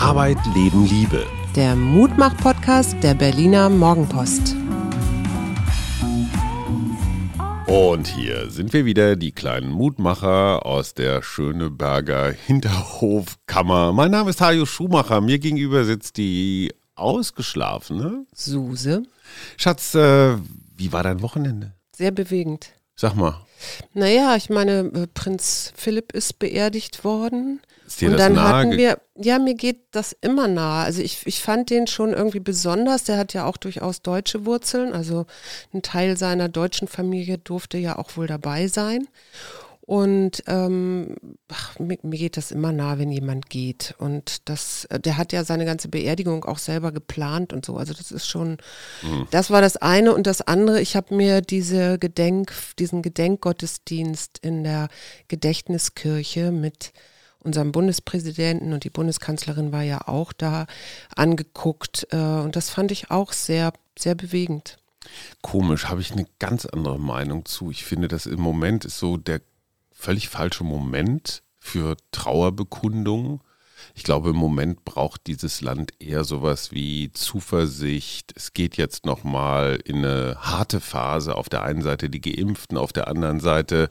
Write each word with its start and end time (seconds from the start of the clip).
Arbeit, 0.00 0.38
Leben, 0.54 0.86
Liebe. 0.86 1.26
Der 1.56 1.74
Mutmach-Podcast 1.74 3.02
der 3.02 3.14
Berliner 3.14 3.68
Morgenpost. 3.68 4.54
Und 7.66 8.06
hier 8.06 8.48
sind 8.48 8.72
wir 8.72 8.84
wieder, 8.84 9.16
die 9.16 9.32
kleinen 9.32 9.72
Mutmacher 9.72 10.64
aus 10.64 10.94
der 10.94 11.20
Schöneberger 11.24 12.30
Hinterhofkammer. 12.30 13.92
Mein 13.92 14.12
Name 14.12 14.30
ist 14.30 14.40
Hajo 14.40 14.66
Schumacher. 14.66 15.20
Mir 15.20 15.40
gegenüber 15.40 15.84
sitzt 15.84 16.16
die 16.16 16.72
ausgeschlafene 16.94 18.24
Suse. 18.32 19.02
Schatz, 19.56 19.96
äh, 19.96 20.36
wie 20.76 20.92
war 20.92 21.02
dein 21.02 21.22
Wochenende? 21.22 21.74
Sehr 21.96 22.12
bewegend. 22.12 22.72
Sag 22.94 23.16
mal. 23.16 23.44
Naja, 23.94 24.36
ich 24.36 24.48
meine, 24.48 24.78
äh, 24.94 25.06
Prinz 25.12 25.72
Philipp 25.74 26.12
ist 26.12 26.38
beerdigt 26.38 27.02
worden. 27.02 27.60
Ist 27.88 28.02
dir 28.02 28.10
und 28.10 28.12
das 28.12 28.22
dann 28.22 28.34
nahe 28.34 28.54
hatten 28.54 28.72
wir, 28.72 29.00
ja, 29.16 29.38
mir 29.38 29.54
geht 29.54 29.78
das 29.92 30.14
immer 30.20 30.46
nahe. 30.46 30.84
Also 30.84 31.00
ich, 31.00 31.26
ich 31.26 31.40
fand 31.40 31.70
den 31.70 31.86
schon 31.86 32.12
irgendwie 32.12 32.40
besonders. 32.40 33.04
Der 33.04 33.16
hat 33.16 33.32
ja 33.32 33.46
auch 33.46 33.56
durchaus 33.56 34.02
deutsche 34.02 34.44
Wurzeln. 34.44 34.92
Also 34.92 35.24
ein 35.72 35.80
Teil 35.80 36.18
seiner 36.18 36.50
deutschen 36.50 36.86
Familie 36.86 37.38
durfte 37.38 37.78
ja 37.78 37.98
auch 37.98 38.16
wohl 38.18 38.26
dabei 38.26 38.68
sein. 38.68 39.08
Und 39.80 40.42
ähm, 40.48 41.16
ach, 41.50 41.78
mir, 41.78 41.96
mir 42.02 42.18
geht 42.18 42.36
das 42.36 42.50
immer 42.50 42.72
nahe, 42.72 42.98
wenn 42.98 43.10
jemand 43.10 43.48
geht. 43.48 43.94
Und 43.96 44.46
das, 44.50 44.84
äh, 44.90 45.00
der 45.00 45.16
hat 45.16 45.32
ja 45.32 45.44
seine 45.44 45.64
ganze 45.64 45.88
Beerdigung 45.88 46.44
auch 46.44 46.58
selber 46.58 46.92
geplant 46.92 47.54
und 47.54 47.64
so. 47.64 47.78
Also 47.78 47.94
das 47.94 48.12
ist 48.12 48.26
schon, 48.26 48.58
das 49.30 49.50
war 49.50 49.62
das 49.62 49.78
eine. 49.78 50.12
Und 50.12 50.26
das 50.26 50.42
andere, 50.42 50.82
ich 50.82 50.94
habe 50.94 51.14
mir 51.14 51.40
diese 51.40 51.98
Gedenk, 51.98 52.52
diesen 52.78 53.00
Gedenkgottesdienst 53.00 54.36
in 54.42 54.62
der 54.62 54.90
Gedächtniskirche 55.28 56.52
mit 56.52 56.92
unserem 57.48 57.72
Bundespräsidenten 57.72 58.72
und 58.72 58.84
die 58.84 58.90
Bundeskanzlerin 58.90 59.72
war 59.72 59.82
ja 59.82 60.06
auch 60.06 60.32
da 60.32 60.66
angeguckt. 61.16 62.06
Äh, 62.12 62.16
und 62.16 62.54
das 62.54 62.70
fand 62.70 62.92
ich 62.92 63.10
auch 63.10 63.32
sehr, 63.32 63.72
sehr 63.98 64.14
bewegend. 64.14 64.78
Komisch, 65.42 65.86
habe 65.86 66.00
ich 66.00 66.12
eine 66.12 66.26
ganz 66.38 66.66
andere 66.66 67.00
Meinung 67.00 67.44
zu. 67.46 67.70
Ich 67.70 67.84
finde, 67.84 68.08
das 68.08 68.26
im 68.26 68.40
Moment 68.40 68.84
ist 68.84 68.98
so 68.98 69.16
der 69.16 69.40
völlig 69.90 70.28
falsche 70.28 70.64
Moment 70.64 71.42
für 71.58 71.96
Trauerbekundungen. 72.12 73.40
Ich 73.94 74.04
glaube, 74.04 74.30
im 74.30 74.36
Moment 74.36 74.84
braucht 74.84 75.26
dieses 75.26 75.60
Land 75.60 75.92
eher 75.98 76.24
sowas 76.24 76.72
wie 76.72 77.12
Zuversicht. 77.12 78.32
Es 78.36 78.52
geht 78.52 78.76
jetzt 78.76 79.06
nochmal 79.06 79.78
in 79.84 80.04
eine 80.04 80.36
harte 80.40 80.80
Phase. 80.80 81.34
Auf 81.36 81.48
der 81.48 81.62
einen 81.62 81.82
Seite 81.82 82.10
die 82.10 82.20
Geimpften, 82.20 82.76
auf 82.76 82.92
der 82.92 83.08
anderen 83.08 83.40
Seite 83.40 83.88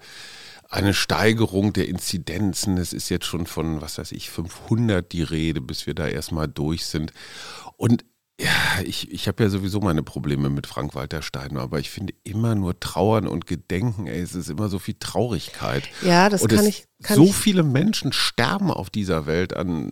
eine 0.70 0.94
Steigerung 0.94 1.74
der 1.74 1.88
Inzidenzen. 1.88 2.78
Es 2.78 2.94
ist 2.94 3.10
jetzt 3.10 3.26
schon 3.26 3.46
von, 3.46 3.82
was 3.82 3.98
weiß 3.98 4.12
ich, 4.12 4.30
500 4.30 5.12
die 5.12 5.24
Rede, 5.24 5.62
bis 5.62 5.88
wir 5.88 5.94
da 5.94 6.08
erstmal 6.08 6.48
durch 6.48 6.86
sind. 6.86 7.14
Und 7.78 8.06
ja, 8.40 8.82
ich, 8.84 9.12
ich 9.12 9.28
habe 9.28 9.44
ja 9.44 9.50
sowieso 9.50 9.80
meine 9.80 10.04
Probleme 10.04 10.50
mit 10.50 10.68
Frank-Walter 10.68 11.24
Steiner, 11.24 11.62
aber 11.62 11.80
ich 11.80 11.90
finde 11.90 12.14
immer 12.24 12.54
nur 12.54 12.80
Trauern 12.80 13.28
und 13.28 13.48
Gedenken, 13.48 14.06
ey, 14.06 14.22
es 14.22 14.36
ist 14.36 14.50
immer 14.50 14.70
so 14.70 14.78
viel 14.78 14.96
Traurigkeit. 15.00 15.90
Ja, 16.04 16.30
das 16.30 16.44
und 16.44 16.52
kann 16.52 16.66
ich. 16.66 16.86
Kann 17.02 17.16
so 17.16 17.26
ich, 17.26 17.36
viele 17.36 17.64
Menschen 17.64 18.14
sterben 18.14 18.70
auf 18.70 18.92
dieser 18.92 19.26
Welt 19.26 19.56
an 19.56 19.92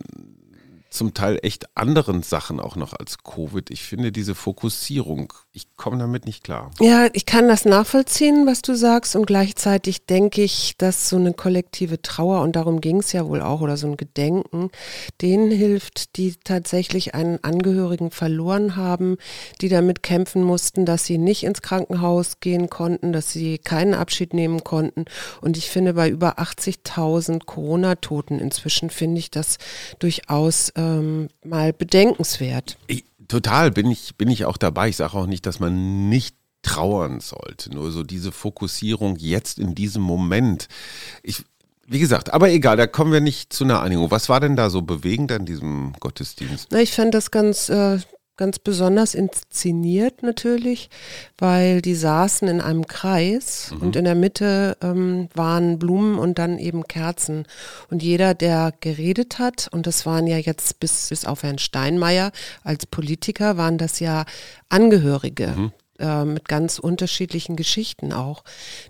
zum 0.96 1.14
Teil 1.14 1.38
echt 1.42 1.66
anderen 1.76 2.22
Sachen 2.22 2.60
auch 2.60 2.76
noch 2.76 2.92
als 2.92 3.18
Covid. 3.18 3.70
Ich 3.70 3.82
finde 3.82 4.12
diese 4.12 4.34
Fokussierung, 4.34 5.32
ich 5.52 5.76
komme 5.76 5.98
damit 5.98 6.26
nicht 6.26 6.44
klar. 6.44 6.70
Ja, 6.80 7.08
ich 7.12 7.26
kann 7.26 7.48
das 7.48 7.64
nachvollziehen, 7.64 8.46
was 8.46 8.62
du 8.62 8.74
sagst. 8.74 9.16
Und 9.16 9.26
gleichzeitig 9.26 10.06
denke 10.06 10.42
ich, 10.42 10.74
dass 10.78 11.08
so 11.08 11.16
eine 11.16 11.32
kollektive 11.32 12.02
Trauer, 12.02 12.42
und 12.42 12.56
darum 12.56 12.80
ging 12.80 12.98
es 12.98 13.12
ja 13.12 13.26
wohl 13.26 13.40
auch, 13.40 13.60
oder 13.60 13.76
so 13.76 13.86
ein 13.86 13.96
Gedenken, 13.96 14.70
denen 15.20 15.50
hilft, 15.50 16.16
die 16.16 16.34
tatsächlich 16.42 17.14
einen 17.14 17.42
Angehörigen 17.42 18.10
verloren 18.10 18.76
haben, 18.76 19.16
die 19.60 19.68
damit 19.68 20.02
kämpfen 20.02 20.42
mussten, 20.42 20.84
dass 20.84 21.04
sie 21.04 21.18
nicht 21.18 21.44
ins 21.44 21.62
Krankenhaus 21.62 22.40
gehen 22.40 22.70
konnten, 22.70 23.12
dass 23.12 23.32
sie 23.32 23.58
keinen 23.58 23.94
Abschied 23.94 24.34
nehmen 24.34 24.64
konnten. 24.64 25.04
Und 25.40 25.56
ich 25.56 25.70
finde, 25.70 25.94
bei 25.94 26.08
über 26.08 26.38
80.000 26.38 27.44
Corona-Toten 27.44 28.38
inzwischen 28.38 28.90
finde 28.90 29.18
ich 29.18 29.30
das 29.30 29.58
durchaus 29.98 30.72
ähm, 30.86 31.28
mal 31.44 31.72
bedenkenswert. 31.72 32.76
Ich, 32.86 33.04
total 33.28 33.70
bin 33.70 33.90
ich, 33.90 34.16
bin 34.16 34.28
ich 34.28 34.44
auch 34.44 34.56
dabei. 34.56 34.88
Ich 34.88 34.96
sage 34.96 35.14
auch 35.14 35.26
nicht, 35.26 35.46
dass 35.46 35.60
man 35.60 36.08
nicht 36.08 36.36
trauern 36.62 37.20
sollte. 37.20 37.70
Nur 37.74 37.90
so 37.92 38.02
diese 38.02 38.32
Fokussierung 38.32 39.16
jetzt 39.16 39.58
in 39.58 39.74
diesem 39.74 40.02
Moment. 40.02 40.68
Ich, 41.22 41.44
wie 41.86 42.00
gesagt, 42.00 42.34
aber 42.34 42.50
egal, 42.50 42.76
da 42.76 42.86
kommen 42.86 43.12
wir 43.12 43.20
nicht 43.20 43.52
zu 43.52 43.64
einer 43.64 43.80
Einigung. 43.80 44.10
Was 44.10 44.28
war 44.28 44.40
denn 44.40 44.56
da 44.56 44.70
so 44.70 44.82
bewegend 44.82 45.30
an 45.32 45.46
diesem 45.46 45.92
Gottesdienst? 46.00 46.68
Na, 46.70 46.80
ich 46.80 46.92
fand 46.92 47.14
das 47.14 47.30
ganz, 47.30 47.68
äh, 47.68 47.98
ganz 48.36 48.58
besonders 48.58 49.14
inszeniert 49.14 50.22
natürlich, 50.22 50.90
weil 51.38 51.80
die 51.82 51.94
saßen 51.94 52.48
in 52.48 52.60
einem 52.60 52.86
Kreis 52.86 53.72
und 53.80 53.96
in 53.96 54.04
der 54.04 54.14
Mitte 54.14 54.76
ähm, 54.82 55.28
waren 55.34 55.78
Blumen 55.78 56.18
und 56.18 56.38
dann 56.38 56.58
eben 56.58 56.84
Kerzen. 56.84 57.46
Und 57.90 58.02
jeder, 58.02 58.34
der 58.34 58.72
geredet 58.80 59.38
hat, 59.38 59.68
und 59.72 59.86
das 59.86 60.06
waren 60.06 60.26
ja 60.26 60.36
jetzt 60.36 60.80
bis, 60.80 61.08
bis 61.08 61.24
auf 61.24 61.42
Herrn 61.42 61.58
Steinmeier 61.58 62.32
als 62.62 62.86
Politiker, 62.86 63.56
waren 63.56 63.78
das 63.78 64.00
ja 64.00 64.24
Angehörige. 64.68 65.72
äh, 65.98 66.24
Mit 66.24 66.46
ganz 66.48 66.78
unterschiedlichen 66.78 67.56
Geschichten 67.56 68.12
auch, 68.12 68.44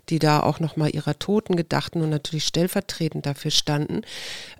die 0.09 0.19
da 0.19 0.41
auch 0.41 0.59
nochmal 0.59 0.89
ihrer 0.93 1.17
Toten 1.17 1.55
gedachten 1.55 2.01
und 2.01 2.09
natürlich 2.09 2.45
stellvertretend 2.45 3.25
dafür 3.25 3.51
standen. 3.51 4.01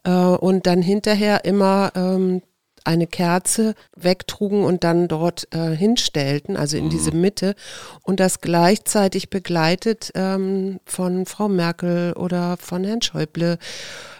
Äh, 0.03 0.11
und 0.11 0.65
dann 0.65 0.81
hinterher 0.81 1.43
immer 1.43 1.91
ähm, 1.95 2.41
eine 2.87 3.05
Kerze 3.05 3.75
wegtrugen 3.95 4.63
und 4.63 4.83
dann 4.83 5.07
dort 5.07 5.47
äh, 5.53 5.75
hinstellten, 5.75 6.57
also 6.57 6.77
in 6.77 6.89
diese 6.89 7.11
Mitte. 7.11 7.55
Und 8.03 8.19
das 8.19 8.41
gleichzeitig 8.41 9.29
begleitet 9.29 10.11
ähm, 10.15 10.79
von 10.85 11.25
Frau 11.25 11.49
Merkel 11.49 12.13
oder 12.13 12.57
von 12.57 12.83
Herrn 12.83 13.01
Schäuble, 13.01 13.59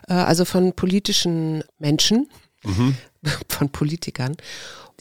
äh, 0.07 0.13
also 0.13 0.45
von 0.45 0.73
politischen 0.73 1.63
Menschen, 1.79 2.29
von 3.49 3.69
Politikern. 3.69 4.35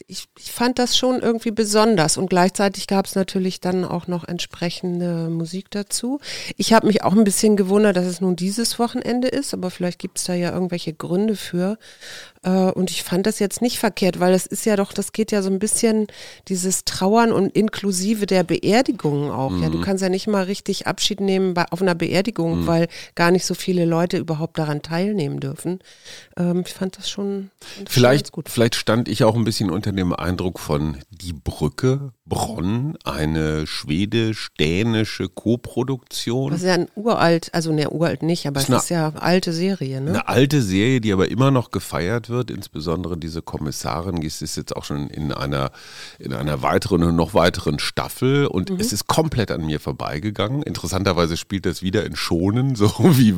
Ich, 0.05 0.27
ich 0.37 0.51
fand 0.51 0.77
das 0.77 0.95
schon 0.95 1.21
irgendwie 1.21 1.49
besonders 1.49 2.17
und 2.17 2.29
gleichzeitig 2.29 2.85
gab 2.85 3.07
es 3.07 3.15
natürlich 3.15 3.61
dann 3.61 3.83
auch 3.83 4.05
noch 4.05 4.25
entsprechende 4.27 5.27
Musik 5.29 5.71
dazu. 5.71 6.19
Ich 6.55 6.71
habe 6.71 6.85
mich 6.85 7.03
auch 7.03 7.13
ein 7.13 7.23
bisschen 7.23 7.57
gewundert, 7.57 7.97
dass 7.97 8.05
es 8.05 8.21
nun 8.21 8.35
dieses 8.35 8.77
Wochenende 8.77 9.27
ist, 9.27 9.55
aber 9.55 9.71
vielleicht 9.71 9.97
gibt 9.97 10.19
es 10.19 10.25
da 10.25 10.35
ja 10.35 10.53
irgendwelche 10.53 10.93
Gründe 10.93 11.35
für. 11.35 11.79
Äh, 12.43 12.49
Und 12.71 12.91
ich 12.91 13.01
fand 13.03 13.25
das 13.25 13.39
jetzt 13.39 13.63
nicht 13.63 13.79
verkehrt, 13.79 14.19
weil 14.19 14.33
es 14.35 14.45
ist 14.45 14.67
ja 14.67 14.75
doch, 14.75 14.93
das 14.93 15.13
geht 15.13 15.31
ja 15.31 15.41
so 15.41 15.49
ein 15.49 15.57
bisschen 15.57 16.05
dieses 16.47 16.85
Trauern 16.85 17.31
und 17.31 17.55
inklusive 17.55 18.27
der 18.27 18.43
Beerdigungen 18.43 19.31
auch. 19.31 19.51
Ja, 19.59 19.69
du 19.69 19.81
kannst 19.81 20.03
ja 20.03 20.09
nicht 20.09 20.27
mal 20.27 20.43
richtig 20.43 20.85
Abschied 20.85 21.21
nehmen 21.21 21.55
bei, 21.55 21.65
auf 21.71 21.81
einer 21.81 21.95
Beerdigung, 21.95 22.67
weil 22.67 22.87
gar 23.15 23.31
nicht 23.31 23.45
so 23.45 23.55
viele 23.55 23.85
Leute 23.85 24.17
überhaupt 24.17 24.59
daran 24.59 24.83
teilnehmen 24.83 25.39
dürfen. 25.39 25.79
Ähm, 26.37 26.63
Ich 26.67 26.73
fand 26.75 26.99
das 26.99 27.09
schon, 27.09 27.49
fand 27.59 27.87
das 27.87 27.93
schon 27.93 28.06
Vielleicht, 28.09 28.31
gut. 28.31 28.49
vielleicht 28.49 28.75
stand 28.75 29.07
ich 29.07 29.23
auch 29.23 29.35
ein 29.35 29.43
bisschen 29.43 29.69
unter 29.69 29.91
dem 29.91 30.13
Eindruck 30.13 30.59
von 30.59 30.97
Die 31.09 31.33
Brücke, 31.33 32.13
Bronn, 32.29 32.97
eine 33.05 33.65
schwedisch-dänische 33.67 35.29
Koproduktion. 35.29 36.51
Das 36.51 36.61
ist 36.61 36.67
ja 36.67 36.73
ein 36.73 36.87
uralt, 36.95 37.53
also 37.53 37.71
ne, 37.71 37.89
uralt 37.89 38.23
nicht, 38.23 38.45
aber 38.47 38.57
Ist 38.59 38.65
es 38.65 38.69
eine- 38.69 38.77
ist 38.79 38.89
ja 38.89 39.07
eine 39.09 39.21
alte 39.21 39.53
Serie, 39.53 40.01
ne? 40.01 40.09
Eine 40.11 40.27
alte 40.27 40.61
Serie, 40.61 40.99
die 41.01 41.13
aber 41.13 41.29
immer 41.31 41.51
noch 41.51 41.71
gefeiert 41.71 42.29
wird, 42.29 42.51
insbesondere 42.51 43.17
diese 43.17 43.41
Kommissarin, 43.41 44.21
die 44.21 44.27
ist 44.27 44.41
jetzt 44.57 44.75
auch 44.75 44.83
schon 44.83 45.07
in 45.09 45.31
einer, 45.31 45.71
in 46.19 46.33
einer 46.33 46.61
weiteren 46.61 47.03
und 47.03 47.15
noch 47.15 47.33
weiteren 47.33 47.79
Staffel 47.79 48.45
und 48.47 48.69
Mhm. 48.71 48.79
es 48.79 48.91
ist 48.93 49.07
komplett 49.07 49.51
an 49.51 49.65
mir 49.65 49.79
vorbeigegangen. 49.79 50.63
Interessanterweise 50.63 51.37
spielt 51.37 51.65
das 51.65 51.81
wieder 51.81 52.05
in 52.05 52.15
Schonen, 52.15 52.75
so 52.75 52.91
wie, 53.17 53.35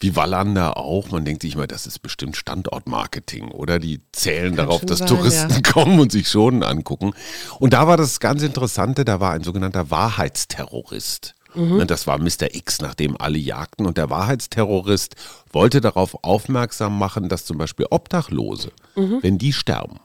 wie 0.00 0.16
Wallander 0.16 0.76
auch. 0.76 1.10
Man 1.10 1.24
denkt 1.24 1.42
sich 1.42 1.54
immer, 1.54 1.66
das 1.66 1.86
ist 1.86 1.98
bestimmt 2.00 2.36
Standortmarketing, 2.36 3.48
oder? 3.50 3.78
Die 3.78 4.00
zählen 4.12 4.56
darauf, 4.56 4.80
schon 4.80 4.86
dass 4.88 4.98
sein, 5.00 5.08
Touristen 5.08 5.50
ja. 5.52 5.60
kommen 5.72 6.00
und 6.00 6.10
sich 6.12 6.28
Schonen 6.28 6.62
angucken. 6.62 7.12
Und 7.58 7.72
da 7.72 7.86
war 7.86 7.96
das 7.96 8.18
ganz 8.20 8.29
Interessante, 8.38 9.04
da 9.04 9.20
war 9.20 9.32
ein 9.32 9.42
sogenannter 9.42 9.90
Wahrheitsterrorist. 9.90 11.34
Mhm. 11.54 11.86
Das 11.86 12.06
war 12.06 12.18
Mr. 12.18 12.54
X, 12.54 12.80
nach 12.80 12.94
dem 12.94 13.20
alle 13.20 13.38
jagten. 13.38 13.86
Und 13.86 13.98
der 13.98 14.10
Wahrheitsterrorist 14.10 15.16
wollte 15.52 15.80
darauf 15.80 16.22
aufmerksam 16.22 16.98
machen, 16.98 17.28
dass 17.28 17.44
zum 17.44 17.58
Beispiel 17.58 17.86
Obdachlose, 17.90 18.70
mhm. 18.94 19.18
wenn 19.22 19.38
die 19.38 19.52
sterben, 19.52 19.98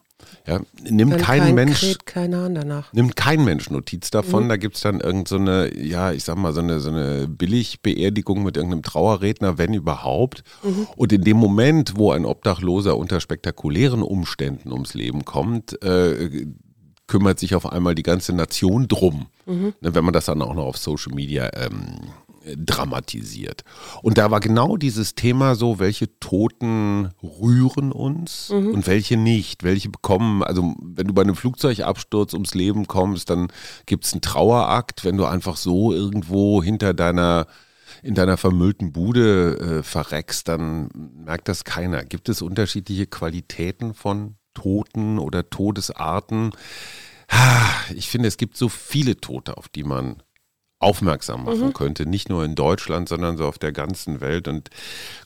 ja, 0.47 0.59
nimmt 0.83 1.17
kein, 1.17 1.41
kein 1.41 1.55
Mensch, 1.55 1.97
nimmt 2.91 3.15
kein 3.15 3.43
Mensch 3.43 3.69
Notiz 3.69 4.11
davon. 4.11 4.45
Mhm. 4.45 4.49
Da 4.49 4.57
gibt 4.57 4.75
es 4.75 4.81
dann 4.81 4.99
irgendeine, 4.99 5.71
so 5.73 5.79
ja, 5.79 6.11
ich 6.11 6.23
sag 6.23 6.37
mal, 6.37 6.53
so 6.53 6.61
eine, 6.61 6.79
so 6.79 6.89
eine 6.89 7.27
Billigbeerdigung 7.27 8.43
mit 8.43 8.55
irgendeinem 8.55 8.83
Trauerredner, 8.83 9.57
wenn 9.57 9.73
überhaupt. 9.73 10.43
Mhm. 10.63 10.87
Und 10.95 11.13
in 11.13 11.23
dem 11.23 11.37
Moment, 11.37 11.97
wo 11.97 12.11
ein 12.11 12.25
Obdachloser 12.25 12.95
unter 12.97 13.19
spektakulären 13.19 14.03
Umständen 14.03 14.71
ums 14.71 14.93
Leben 14.93 15.25
kommt, 15.25 15.81
äh, 15.83 16.45
kümmert 17.07 17.39
sich 17.39 17.55
auf 17.55 17.71
einmal 17.71 17.95
die 17.95 18.03
ganze 18.03 18.33
Nation 18.33 18.87
drum. 18.87 19.27
Mhm. 19.45 19.73
Ne, 19.81 19.95
wenn 19.95 20.05
man 20.05 20.13
das 20.13 20.25
dann 20.25 20.41
auch 20.41 20.53
noch 20.53 20.65
auf 20.65 20.77
Social 20.77 21.13
Media 21.13 21.49
ähm, 21.53 21.99
dramatisiert. 22.57 23.63
Und 24.01 24.17
da 24.17 24.31
war 24.31 24.39
genau 24.39 24.77
dieses 24.77 25.15
Thema 25.15 25.55
so, 25.55 25.79
welche 25.79 26.19
Toten 26.19 27.09
rühren 27.23 27.91
uns 27.91 28.49
mhm. 28.49 28.73
und 28.73 28.87
welche 28.87 29.17
nicht, 29.17 29.63
welche 29.63 29.89
bekommen, 29.89 30.43
also 30.43 30.75
wenn 30.81 31.07
du 31.07 31.13
bei 31.13 31.23
einem 31.23 31.35
Flugzeugabsturz 31.35 32.33
ums 32.33 32.53
Leben 32.53 32.87
kommst, 32.87 33.29
dann 33.29 33.47
gibt 33.85 34.05
es 34.05 34.13
einen 34.13 34.21
Trauerakt, 34.21 35.03
wenn 35.03 35.17
du 35.17 35.25
einfach 35.25 35.57
so 35.57 35.91
irgendwo 35.93 36.61
hinter 36.61 36.93
deiner 36.93 37.47
in 38.03 38.13
deiner 38.13 38.37
vermüllten 38.37 38.91
Bude 38.91 39.57
äh, 39.57 39.83
verreckst, 39.83 40.47
dann 40.47 40.89
merkt 41.25 41.47
das 41.47 41.63
keiner. 41.63 42.03
Gibt 42.03 42.29
es 42.29 42.43
unterschiedliche 42.43 43.07
Qualitäten 43.07 43.95
von 43.95 44.35
Toten 44.55 45.19
oder 45.19 45.47
Todesarten? 45.49 46.51
Ich 47.93 48.09
finde, 48.09 48.27
es 48.27 48.37
gibt 48.37 48.57
so 48.57 48.69
viele 48.69 49.17
Tote, 49.17 49.57
auf 49.57 49.67
die 49.67 49.83
man 49.83 50.23
aufmerksam 50.79 51.45
machen 51.45 51.67
mhm. 51.67 51.73
könnte. 51.73 52.05
Nicht 52.05 52.29
nur 52.29 52.43
in 52.43 52.55
Deutschland, 52.55 53.09
sondern 53.09 53.37
so 53.37 53.45
auf 53.45 53.57
der 53.57 53.71
ganzen 53.71 54.21
Welt. 54.21 54.47
Und 54.47 54.69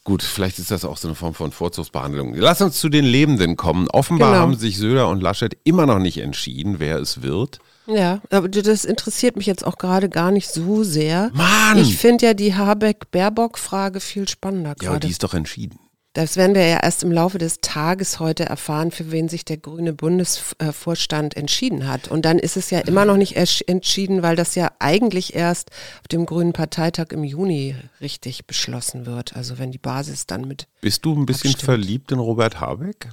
gut, 0.03 0.23
vielleicht 0.23 0.59
ist 0.59 0.71
das 0.71 0.85
auch 0.85 0.97
so 0.97 1.07
eine 1.07 1.15
Form 1.15 1.33
von 1.33 1.51
Vorzugsbehandlung. 1.51 2.35
Lass 2.35 2.61
uns 2.61 2.79
zu 2.79 2.89
den 2.89 3.05
Lebenden 3.05 3.57
kommen. 3.57 3.87
Offenbar 3.89 4.31
genau. 4.31 4.41
haben 4.41 4.55
sich 4.55 4.77
Söder 4.77 5.09
und 5.09 5.21
Laschet 5.21 5.57
immer 5.63 5.85
noch 5.85 5.99
nicht 5.99 6.19
entschieden, 6.19 6.75
wer 6.79 6.99
es 6.99 7.21
wird. 7.21 7.59
Ja, 7.87 8.21
aber 8.29 8.47
das 8.47 8.85
interessiert 8.85 9.35
mich 9.35 9.47
jetzt 9.47 9.65
auch 9.65 9.77
gerade 9.77 10.09
gar 10.09 10.31
nicht 10.31 10.47
so 10.49 10.83
sehr. 10.83 11.31
Mann! 11.33 11.79
Ich 11.79 11.97
finde 11.97 12.27
ja 12.27 12.33
die 12.35 12.53
Habeck-Baerbock-Frage 12.53 13.99
viel 13.99 14.29
spannender. 14.29 14.75
Ja, 14.81 14.99
die 14.99 15.09
ist 15.09 15.23
doch 15.23 15.33
entschieden. 15.33 15.79
Das 16.13 16.37
werden 16.37 16.55
wir 16.55 16.65
ja 16.65 16.79
erst 16.81 17.03
im 17.03 17.11
Laufe 17.11 17.37
des 17.37 17.61
Tages 17.61 18.19
heute 18.19 18.43
erfahren, 18.45 18.89
für 18.89 19.11
wen 19.11 19.29
sich 19.29 19.45
der 19.45 19.57
grüne 19.57 19.93
Bundesvorstand 19.93 21.37
entschieden 21.37 21.87
hat. 21.87 22.07
Und 22.07 22.25
dann 22.25 22.39
ist 22.39 22.57
es 22.57 22.71
ja 22.71 22.79
immer 22.79 23.05
noch 23.05 23.17
nicht 23.17 23.35
entschieden, 23.35 24.23
weil 24.23 24.35
das 24.35 24.55
ja 24.55 24.71
eigentlich 24.79 25.35
erst 25.35 25.69
auf 26.01 26.07
dem 26.07 26.25
grünen 26.25 26.51
Parteitag 26.51 27.11
im 27.11 27.23
Juni 27.23 27.75
richtig 28.01 28.47
beschlossen 28.47 29.05
wird. 29.05 29.35
Also 29.35 29.59
wenn 29.59 29.71
die 29.71 29.77
Basis 29.77 30.25
dann 30.25 30.47
mit. 30.47 30.67
Bist 30.81 31.05
du 31.05 31.13
ein 31.13 31.27
bisschen 31.27 31.51
abstimmt. 31.51 31.65
verliebt 31.65 32.11
in 32.11 32.17
Robert 32.17 32.59
Habeck? 32.59 33.09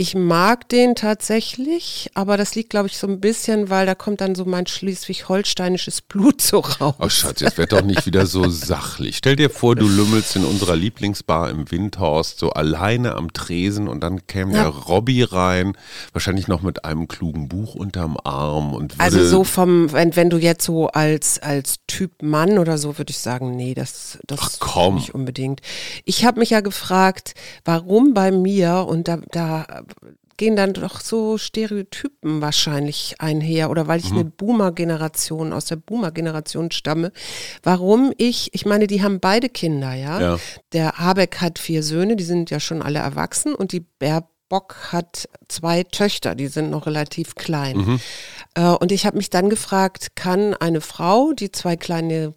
Ich 0.00 0.14
mag 0.14 0.66
den 0.70 0.94
tatsächlich, 0.94 2.10
aber 2.14 2.38
das 2.38 2.54
liegt, 2.54 2.70
glaube 2.70 2.88
ich, 2.88 2.96
so 2.96 3.06
ein 3.06 3.20
bisschen, 3.20 3.68
weil 3.68 3.84
da 3.84 3.94
kommt 3.94 4.22
dann 4.22 4.34
so 4.34 4.46
mein 4.46 4.66
schleswig-holsteinisches 4.66 6.00
Blut 6.00 6.40
so 6.40 6.60
raus. 6.60 6.94
Oh 6.98 7.10
Schatz, 7.10 7.42
jetzt 7.42 7.58
wird 7.58 7.72
doch 7.72 7.82
nicht 7.82 8.06
wieder 8.06 8.24
so 8.24 8.48
sachlich. 8.48 9.18
Stell 9.18 9.36
dir 9.36 9.50
vor, 9.50 9.76
du 9.76 9.86
lümmelst 9.86 10.36
in 10.36 10.46
unserer 10.46 10.74
Lieblingsbar 10.74 11.50
im 11.50 11.70
Windhorst 11.70 12.38
so 12.38 12.48
alleine 12.48 13.14
am 13.14 13.34
Tresen 13.34 13.88
und 13.88 14.00
dann 14.00 14.26
käme 14.26 14.54
ja. 14.54 14.62
der 14.62 14.70
Robby 14.70 15.22
rein, 15.22 15.76
wahrscheinlich 16.14 16.48
noch 16.48 16.62
mit 16.62 16.86
einem 16.86 17.06
klugen 17.06 17.50
Buch 17.50 17.74
unterm 17.74 18.16
Arm. 18.24 18.72
Und 18.72 18.94
also 18.96 19.22
so 19.22 19.44
vom, 19.44 19.92
wenn, 19.92 20.16
wenn 20.16 20.30
du 20.30 20.38
jetzt 20.38 20.64
so 20.64 20.86
als, 20.86 21.40
als 21.40 21.74
Typ 21.86 22.22
Mann 22.22 22.56
oder 22.56 22.78
so, 22.78 22.96
würde 22.96 23.10
ich 23.10 23.18
sagen, 23.18 23.54
nee, 23.54 23.74
das, 23.74 24.18
das 24.26 24.60
Ach, 24.62 24.92
nicht 24.92 25.14
unbedingt. 25.14 25.60
Ich 26.06 26.24
habe 26.24 26.38
mich 26.38 26.48
ja 26.48 26.62
gefragt, 26.62 27.34
warum 27.66 28.14
bei 28.14 28.32
mir, 28.32 28.86
und 28.88 29.06
da, 29.06 29.18
da 29.30 29.82
gehen 30.40 30.56
dann 30.56 30.72
doch 30.72 31.00
so 31.00 31.36
Stereotypen 31.36 32.40
wahrscheinlich 32.40 33.16
einher 33.18 33.68
oder 33.70 33.88
weil 33.88 34.00
ich 34.00 34.10
mhm. 34.10 34.18
eine 34.18 34.24
Boomer-Generation 34.24 35.52
aus 35.52 35.66
der 35.66 35.76
Boomer-Generation 35.76 36.70
stamme, 36.70 37.12
warum 37.62 38.14
ich, 38.16 38.48
ich 38.54 38.64
meine, 38.64 38.86
die 38.86 39.02
haben 39.02 39.20
beide 39.20 39.50
Kinder, 39.50 39.92
ja? 39.92 40.20
ja. 40.20 40.38
Der 40.72 40.92
Habeck 40.92 41.42
hat 41.42 41.58
vier 41.58 41.82
Söhne, 41.82 42.16
die 42.16 42.24
sind 42.24 42.50
ja 42.50 42.58
schon 42.58 42.80
alle 42.80 43.00
erwachsen 43.00 43.54
und 43.54 43.72
die 43.72 43.84
Baerbock 43.98 44.76
hat 44.92 45.28
zwei 45.48 45.82
Töchter, 45.82 46.34
die 46.34 46.48
sind 46.48 46.70
noch 46.70 46.86
relativ 46.86 47.34
klein. 47.34 47.76
Mhm. 47.76 48.00
Äh, 48.54 48.70
und 48.70 48.92
ich 48.92 49.04
habe 49.04 49.18
mich 49.18 49.28
dann 49.28 49.50
gefragt, 49.50 50.16
kann 50.16 50.54
eine 50.54 50.80
Frau, 50.80 51.32
die 51.32 51.52
zwei 51.52 51.76
kleine 51.76 52.32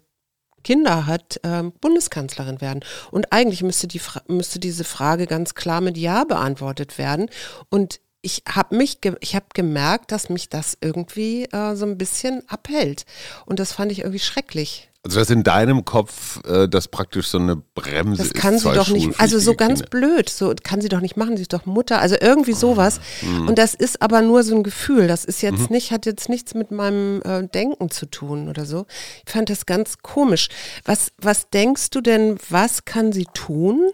Kinder 0.64 1.06
hat, 1.06 1.38
ähm, 1.44 1.72
Bundeskanzlerin 1.80 2.60
werden. 2.60 2.80
Und 3.12 3.32
eigentlich 3.32 3.62
müsste, 3.62 3.86
die, 3.86 4.00
müsste 4.26 4.58
diese 4.58 4.84
Frage 4.84 5.26
ganz 5.26 5.54
klar 5.54 5.80
mit 5.80 5.96
Ja 5.96 6.24
beantwortet 6.24 6.98
werden. 6.98 7.30
Und 7.70 8.00
ich 8.22 8.42
habe 8.48 8.74
mich, 8.74 8.98
ich 9.20 9.36
habe 9.36 9.46
gemerkt, 9.54 10.10
dass 10.10 10.30
mich 10.30 10.48
das 10.48 10.78
irgendwie 10.80 11.44
äh, 11.44 11.76
so 11.76 11.84
ein 11.84 11.98
bisschen 11.98 12.42
abhält. 12.48 13.04
Und 13.44 13.60
das 13.60 13.72
fand 13.72 13.92
ich 13.92 14.00
irgendwie 14.00 14.18
schrecklich. 14.18 14.90
Also 15.04 15.18
dass 15.18 15.28
in 15.28 15.42
deinem 15.42 15.84
Kopf 15.84 16.40
äh, 16.46 16.66
das 16.66 16.88
praktisch 16.88 17.28
so 17.28 17.38
eine 17.38 17.56
Bremse 17.56 18.22
ist. 18.22 18.34
Das 18.34 18.40
kann 18.40 18.58
sie 18.58 18.72
doch 18.72 18.88
nicht, 18.88 19.20
also 19.20 19.38
so 19.38 19.54
ganz 19.54 19.80
Kinder. 19.80 19.90
blöd, 19.90 20.30
so 20.30 20.54
kann 20.62 20.80
sie 20.80 20.88
doch 20.88 21.02
nicht 21.02 21.18
machen, 21.18 21.36
sie 21.36 21.42
ist 21.42 21.52
doch 21.52 21.66
Mutter, 21.66 22.00
also 22.00 22.16
irgendwie 22.18 22.54
sowas. 22.54 23.00
Mhm. 23.20 23.48
Und 23.48 23.58
das 23.58 23.74
ist 23.74 24.00
aber 24.00 24.22
nur 24.22 24.42
so 24.42 24.56
ein 24.56 24.62
Gefühl, 24.62 25.06
das 25.06 25.26
ist 25.26 25.42
jetzt 25.42 25.68
mhm. 25.68 25.76
nicht, 25.76 25.92
hat 25.92 26.06
jetzt 26.06 26.30
nichts 26.30 26.54
mit 26.54 26.70
meinem 26.70 27.20
äh, 27.22 27.46
Denken 27.46 27.90
zu 27.90 28.06
tun 28.06 28.48
oder 28.48 28.64
so. 28.64 28.86
Ich 29.26 29.32
fand 29.32 29.50
das 29.50 29.66
ganz 29.66 29.98
komisch. 29.98 30.48
Was, 30.86 31.12
was 31.18 31.50
denkst 31.50 31.90
du 31.90 32.00
denn, 32.00 32.38
was 32.48 32.86
kann 32.86 33.12
sie 33.12 33.26
tun? 33.34 33.90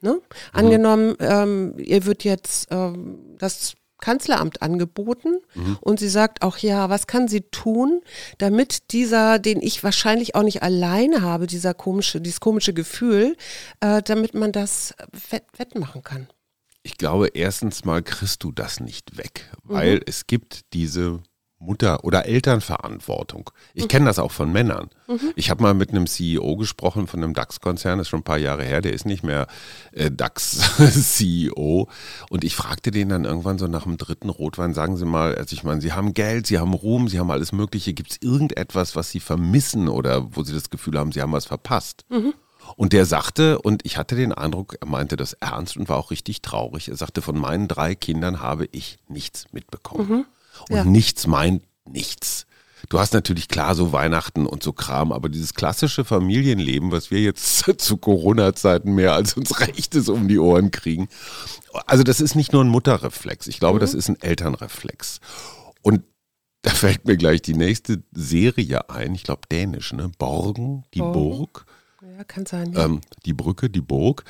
Ne? 0.00 0.12
Mhm. 0.12 0.20
Angenommen, 0.52 1.16
ähm, 1.20 1.74
ihr 1.76 2.06
wird 2.06 2.24
jetzt 2.24 2.68
ähm, 2.70 3.18
das 3.38 3.74
Kanzleramt 4.04 4.60
angeboten 4.60 5.38
mhm. 5.54 5.78
und 5.80 5.98
sie 5.98 6.10
sagt 6.10 6.42
auch, 6.42 6.58
ja, 6.58 6.90
was 6.90 7.06
kann 7.06 7.26
sie 7.26 7.40
tun, 7.40 8.02
damit 8.36 8.92
dieser, 8.92 9.38
den 9.38 9.62
ich 9.62 9.82
wahrscheinlich 9.82 10.34
auch 10.34 10.42
nicht 10.42 10.62
alleine 10.62 11.22
habe, 11.22 11.46
dieser 11.46 11.72
komische, 11.72 12.20
dieses 12.20 12.40
komische 12.40 12.74
Gefühl, 12.74 13.34
äh, 13.80 14.02
damit 14.02 14.34
man 14.34 14.52
das 14.52 14.94
wett, 15.30 15.44
wettmachen 15.56 16.02
kann. 16.02 16.28
Ich 16.82 16.98
glaube, 16.98 17.28
erstens 17.28 17.86
mal 17.86 18.02
kriegst 18.02 18.44
du 18.44 18.52
das 18.52 18.78
nicht 18.78 19.16
weg, 19.16 19.50
weil 19.62 19.96
mhm. 19.96 20.02
es 20.04 20.26
gibt 20.26 20.74
diese 20.74 21.22
Mutter- 21.58 22.04
oder 22.04 22.26
Elternverantwortung. 22.26 23.50
Ich 23.74 23.84
mhm. 23.84 23.88
kenne 23.88 24.06
das 24.06 24.18
auch 24.18 24.32
von 24.32 24.52
Männern. 24.52 24.90
Mhm. 25.08 25.32
Ich 25.36 25.50
habe 25.50 25.62
mal 25.62 25.74
mit 25.74 25.90
einem 25.90 26.06
CEO 26.06 26.56
gesprochen 26.56 27.06
von 27.06 27.22
einem 27.22 27.34
DAX-Konzern, 27.34 27.98
das 27.98 28.06
ist 28.06 28.10
schon 28.10 28.20
ein 28.20 28.24
paar 28.24 28.38
Jahre 28.38 28.64
her, 28.64 28.80
der 28.80 28.92
ist 28.92 29.06
nicht 29.06 29.22
mehr 29.22 29.46
äh, 29.92 30.10
DAX-CEO. 30.10 31.88
Und 32.30 32.44
ich 32.44 32.54
fragte 32.54 32.90
den 32.90 33.08
dann 33.08 33.24
irgendwann 33.24 33.58
so 33.58 33.66
nach 33.66 33.84
dem 33.84 33.96
dritten 33.96 34.28
Rotwein, 34.28 34.74
sagen 34.74 34.96
Sie 34.96 35.06
mal, 35.06 35.34
also 35.34 35.54
ich 35.54 35.64
meine, 35.64 35.80
Sie 35.80 35.92
haben 35.92 36.14
Geld, 36.14 36.46
Sie 36.46 36.58
haben 36.58 36.74
Ruhm, 36.74 37.08
Sie 37.08 37.18
haben 37.18 37.30
alles 37.30 37.52
Mögliche. 37.52 37.94
Gibt 37.94 38.12
es 38.12 38.18
irgendetwas, 38.20 38.96
was 38.96 39.10
Sie 39.10 39.20
vermissen 39.20 39.88
oder 39.88 40.36
wo 40.36 40.42
Sie 40.42 40.54
das 40.54 40.70
Gefühl 40.70 40.98
haben, 40.98 41.12
Sie 41.12 41.22
haben 41.22 41.32
was 41.32 41.46
verpasst? 41.46 42.04
Mhm. 42.10 42.34
Und 42.76 42.92
der 42.92 43.06
sagte, 43.06 43.60
und 43.60 43.84
ich 43.84 43.98
hatte 43.98 44.16
den 44.16 44.32
Eindruck, 44.32 44.76
er 44.80 44.86
meinte 44.86 45.16
das 45.16 45.34
ernst 45.34 45.76
und 45.76 45.88
war 45.88 45.96
auch 45.96 46.10
richtig 46.10 46.42
traurig. 46.42 46.88
Er 46.88 46.96
sagte, 46.96 47.22
von 47.22 47.38
meinen 47.38 47.68
drei 47.68 47.94
Kindern 47.94 48.40
habe 48.40 48.68
ich 48.72 48.98
nichts 49.08 49.52
mitbekommen. 49.52 50.26
Und 50.68 50.76
ja. 50.76 50.84
nichts 50.84 51.26
meint 51.26 51.62
nichts. 51.88 52.46
Du 52.88 52.98
hast 52.98 53.14
natürlich 53.14 53.48
klar 53.48 53.74
so 53.74 53.92
Weihnachten 53.92 54.46
und 54.46 54.62
so 54.62 54.72
Kram, 54.72 55.12
aber 55.12 55.28
dieses 55.28 55.54
klassische 55.54 56.04
Familienleben, 56.04 56.92
was 56.92 57.10
wir 57.10 57.20
jetzt 57.20 57.64
zu 57.78 57.96
Corona-Zeiten 57.96 58.94
mehr 58.94 59.14
als 59.14 59.34
uns 59.34 59.60
Rechtes 59.60 60.08
um 60.08 60.28
die 60.28 60.38
Ohren 60.38 60.70
kriegen, 60.70 61.08
also 61.86 62.02
das 62.02 62.20
ist 62.20 62.34
nicht 62.34 62.52
nur 62.52 62.62
ein 62.62 62.68
Mutterreflex, 62.68 63.46
ich 63.46 63.58
glaube, 63.58 63.76
mhm. 63.76 63.80
das 63.80 63.94
ist 63.94 64.08
ein 64.08 64.20
Elternreflex. 64.20 65.20
Und 65.82 66.02
da 66.62 66.70
fällt 66.70 67.06
mir 67.06 67.16
gleich 67.16 67.42
die 67.42 67.54
nächste 67.54 68.02
Serie 68.12 68.88
ein, 68.88 69.14
ich 69.14 69.22
glaube 69.22 69.42
dänisch, 69.50 69.92
ne? 69.92 70.10
Borgen, 70.18 70.84
die 70.94 71.00
Borgen. 71.00 71.12
Burg. 71.12 71.66
Ja, 72.16 72.24
kann 72.24 72.46
sein. 72.46 72.72
Ja. 72.72 72.84
Ähm, 72.84 73.00
die 73.24 73.32
Brücke, 73.32 73.68
die 73.68 73.80
Burg. 73.80 74.24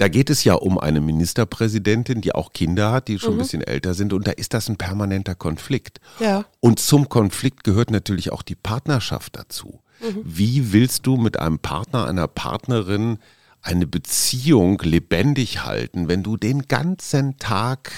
Da 0.00 0.08
geht 0.08 0.30
es 0.30 0.44
ja 0.44 0.54
um 0.54 0.78
eine 0.78 1.02
Ministerpräsidentin, 1.02 2.22
die 2.22 2.34
auch 2.34 2.54
Kinder 2.54 2.90
hat, 2.90 3.08
die 3.08 3.18
schon 3.18 3.34
mhm. 3.34 3.40
ein 3.40 3.42
bisschen 3.42 3.60
älter 3.60 3.92
sind. 3.92 4.14
Und 4.14 4.26
da 4.26 4.30
ist 4.30 4.54
das 4.54 4.70
ein 4.70 4.76
permanenter 4.76 5.34
Konflikt. 5.34 6.00
Ja. 6.20 6.46
Und 6.58 6.80
zum 6.80 7.10
Konflikt 7.10 7.64
gehört 7.64 7.90
natürlich 7.90 8.32
auch 8.32 8.40
die 8.40 8.54
Partnerschaft 8.54 9.36
dazu. 9.36 9.82
Mhm. 10.00 10.22
Wie 10.24 10.72
willst 10.72 11.06
du 11.06 11.18
mit 11.18 11.38
einem 11.38 11.58
Partner, 11.58 12.06
einer 12.06 12.28
Partnerin 12.28 13.18
eine 13.60 13.86
Beziehung 13.86 14.80
lebendig 14.82 15.66
halten, 15.66 16.08
wenn 16.08 16.22
du 16.22 16.38
den 16.38 16.62
ganzen 16.62 17.36
Tag 17.36 17.92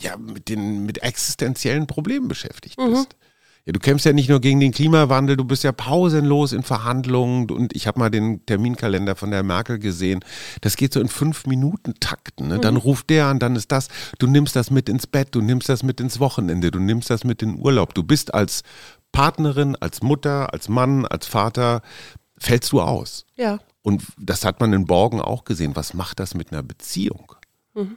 ja, 0.00 0.18
mit, 0.18 0.50
den, 0.50 0.84
mit 0.84 1.02
existenziellen 1.02 1.86
Problemen 1.86 2.28
beschäftigt 2.28 2.78
mhm. 2.78 2.90
bist? 2.90 3.08
Mhm. 3.14 3.29
Ja, 3.70 3.72
du 3.72 3.78
kämpfst 3.78 4.04
ja 4.04 4.12
nicht 4.12 4.28
nur 4.28 4.40
gegen 4.40 4.58
den 4.58 4.72
Klimawandel, 4.72 5.36
du 5.36 5.44
bist 5.44 5.62
ja 5.62 5.70
pausenlos 5.70 6.52
in 6.52 6.64
Verhandlungen 6.64 7.48
und 7.52 7.72
ich 7.76 7.86
habe 7.86 8.00
mal 8.00 8.10
den 8.10 8.44
Terminkalender 8.44 9.14
von 9.14 9.30
der 9.30 9.44
Merkel 9.44 9.78
gesehen. 9.78 10.24
Das 10.60 10.76
geht 10.76 10.92
so 10.92 10.98
in 10.98 11.06
fünf 11.06 11.46
Minuten 11.46 11.94
Takten. 12.00 12.48
Ne? 12.48 12.58
Dann 12.58 12.74
mhm. 12.74 12.80
ruft 12.80 13.10
der 13.10 13.26
an, 13.26 13.38
dann 13.38 13.54
ist 13.54 13.70
das. 13.70 13.86
Du 14.18 14.26
nimmst 14.26 14.56
das 14.56 14.72
mit 14.72 14.88
ins 14.88 15.06
Bett, 15.06 15.28
du 15.30 15.40
nimmst 15.40 15.68
das 15.68 15.84
mit 15.84 16.00
ins 16.00 16.18
Wochenende, 16.18 16.72
du 16.72 16.80
nimmst 16.80 17.10
das 17.10 17.22
mit 17.22 17.42
in 17.42 17.52
den 17.52 17.64
Urlaub. 17.64 17.94
Du 17.94 18.02
bist 18.02 18.34
als 18.34 18.62
Partnerin, 19.12 19.76
als 19.76 20.02
Mutter, 20.02 20.52
als 20.52 20.68
Mann, 20.68 21.06
als 21.06 21.28
Vater, 21.28 21.82
fällst 22.38 22.72
du 22.72 22.80
aus. 22.80 23.24
Ja. 23.36 23.60
Und 23.82 24.02
das 24.18 24.44
hat 24.44 24.58
man 24.58 24.72
in 24.72 24.84
Borgen 24.86 25.20
auch 25.20 25.44
gesehen. 25.44 25.76
Was 25.76 25.94
macht 25.94 26.18
das 26.18 26.34
mit 26.34 26.50
einer 26.50 26.64
Beziehung? 26.64 27.36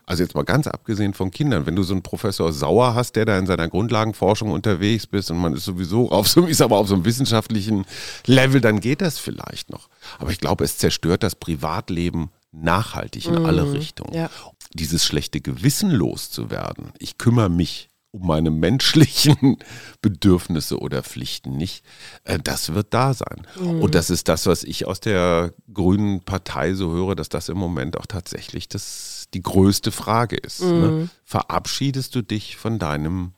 Also 0.06 0.22
jetzt 0.24 0.36
mal 0.36 0.44
ganz 0.44 0.68
abgesehen 0.68 1.14
von 1.14 1.32
Kindern, 1.32 1.66
wenn 1.66 1.76
du 1.76 1.84
so 1.84 1.94
einen 1.94 2.04
Professor 2.04 2.54
Sauer 2.54 2.94
hast, 2.94 3.16
der 3.16 3.26
da 3.26 3.38
in 3.40 3.48
seiner 3.48 3.68
Grundlagenforschung 3.68 4.52
unterwegs 4.52 5.08
bist 5.08 5.32
und 5.32 5.38
man 5.38 5.54
ist 5.54 5.66
sowieso 5.66 6.12
auf 6.12 6.28
so, 6.28 6.46
ist 6.48 6.62
aber 6.62 6.78
auf 6.78 6.88
so 6.88 6.94
einem 6.94 7.06
wissenschaftlichen 7.06 7.86
Level, 8.26 8.62
dann 8.62 8.80
geht 8.80 9.02
das 9.02 9.18
vielleicht 9.18 9.72
noch. 9.72 9.90
Aber 10.20 10.32
ich 10.32 10.40
glaube, 10.40 10.64
es 10.64 10.78
zerstört 10.78 11.24
das 11.24 11.36
Privatleben 11.36 12.30
nachhaltig 12.52 13.26
in 13.26 13.46
alle 13.46 13.74
Richtungen. 13.74 14.14
ja. 14.14 14.30
Dieses 14.76 15.06
schlechte 15.06 15.40
Gewissen 15.40 15.92
loszuwerden. 15.92 16.94
Ich 16.98 17.20
kümmere 17.20 17.50
mich 17.50 17.90
um 18.14 18.28
meine 18.28 18.52
menschlichen 18.52 19.58
Bedürfnisse 20.02 20.80
oder 20.80 21.02
Pflichten 21.02 21.58
nicht, 21.58 21.84
äh, 22.24 22.40
das 22.42 22.74
wird 22.74 22.94
da 22.94 23.14
sein. 23.14 23.48
Und 23.82 23.96
das 23.96 24.10
ist 24.10 24.30
das, 24.30 24.46
was 24.46 24.64
ich 24.64 24.86
aus 24.86 25.00
der 25.00 25.54
Grünen 25.74 26.22
Partei 26.22 26.76
so 26.76 26.92
höre, 26.92 27.16
dass 27.16 27.30
das 27.30 27.50
im 27.50 27.58
Moment 27.58 27.98
auch 27.98 28.06
tatsächlich 28.06 28.70
das, 28.70 29.23
die 29.34 29.42
größte 29.42 29.92
Frage 29.92 30.36
ist. 30.36 30.62
Ne? 30.62 31.10
Verabschiedest 31.26 32.14
du 32.16 32.22
dich 32.22 32.58
von 32.58 32.80
deinem 32.80 33.34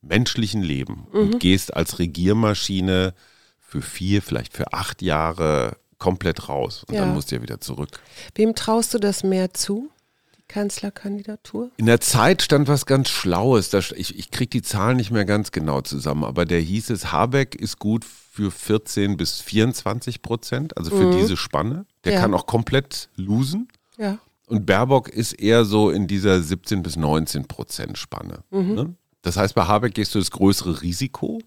menschlichen 0.00 0.62
Leben 0.62 1.06
und 1.12 1.38
gehst 1.40 1.74
als 1.74 1.98
Regiermaschine 1.98 3.14
für 3.58 3.82
vier, 3.82 4.20
vielleicht 4.22 4.52
für 4.52 4.72
acht 4.72 5.00
Jahre 5.02 5.76
komplett 5.98 6.48
raus 6.48 6.84
und 6.84 6.94
Ja. 6.94 7.02
dann 7.02 7.14
musst 7.14 7.30
du 7.30 7.36
ja 7.36 7.42
wieder 7.42 7.60
zurück. 7.60 8.00
Wem 8.34 8.54
traust 8.56 8.92
du 8.92 8.98
das 8.98 9.22
mehr 9.22 9.54
zu? 9.54 9.90
Die 10.36 10.42
Kanzlerkandidatur? 10.48 11.70
In 11.76 11.86
der 11.86 12.00
Zeit 12.00 12.42
stand 12.42 12.66
was 12.68 12.86
ganz 12.86 13.08
Schlaues. 13.08 13.70
Da, 13.70 13.78
ich 13.78 14.18
ich 14.18 14.30
kriege 14.32 14.50
die 14.50 14.62
Zahlen 14.62 14.96
nicht 14.96 15.12
mehr 15.12 15.24
ganz 15.24 15.52
genau 15.52 15.80
zusammen, 15.80 16.24
aber 16.24 16.44
der 16.44 16.60
hieß 16.60 16.90
es, 16.90 17.12
Habeck 17.12 17.54
ist 17.54 17.78
gut 17.78 18.04
für 18.04 18.50
14 18.50 19.16
bis 19.16 19.40
24 19.40 20.22
Prozent, 20.22 20.76
also 20.76 20.90
für 20.90 21.10
diese 21.10 21.36
Spanne. 21.36 21.86
Der 22.04 22.14
Ja. 22.14 22.20
kann 22.20 22.34
auch 22.34 22.46
komplett 22.46 23.08
losen. 23.14 23.68
Ja. 23.96 24.18
Und 24.52 24.66
Baerbock 24.66 25.08
ist 25.08 25.32
eher 25.32 25.64
so 25.64 25.88
in 25.88 26.06
dieser 26.06 26.42
17 26.42 26.82
bis 26.82 26.96
19 26.96 27.46
Prozent 27.46 27.96
Spanne. 27.96 28.44
Ne? 28.74 28.94
Das 29.22 29.38
heißt, 29.38 29.54
bei 29.54 29.64
Habeck 29.64 29.94
gehst 29.94 30.14
du 30.14 30.18
das 30.18 30.30
größere 30.30 30.82
Risiko. 30.82 31.40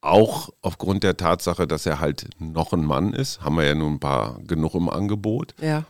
Auch 0.00 0.48
aufgrund 0.60 1.04
der 1.04 1.16
Tatsache, 1.16 1.68
dass 1.68 1.86
er 1.86 2.00
halt 2.00 2.28
noch 2.40 2.72
ein 2.72 2.84
Mann 2.84 3.12
ist. 3.12 3.42
Haben 3.42 3.58
wir 3.58 3.64
ja 3.64 3.76
nun 3.76 3.94
ein 3.94 4.00
paar 4.00 4.40
genug 4.40 4.74
im 4.74 4.88
Angebot. 4.88 5.54
Ja. 5.62 5.84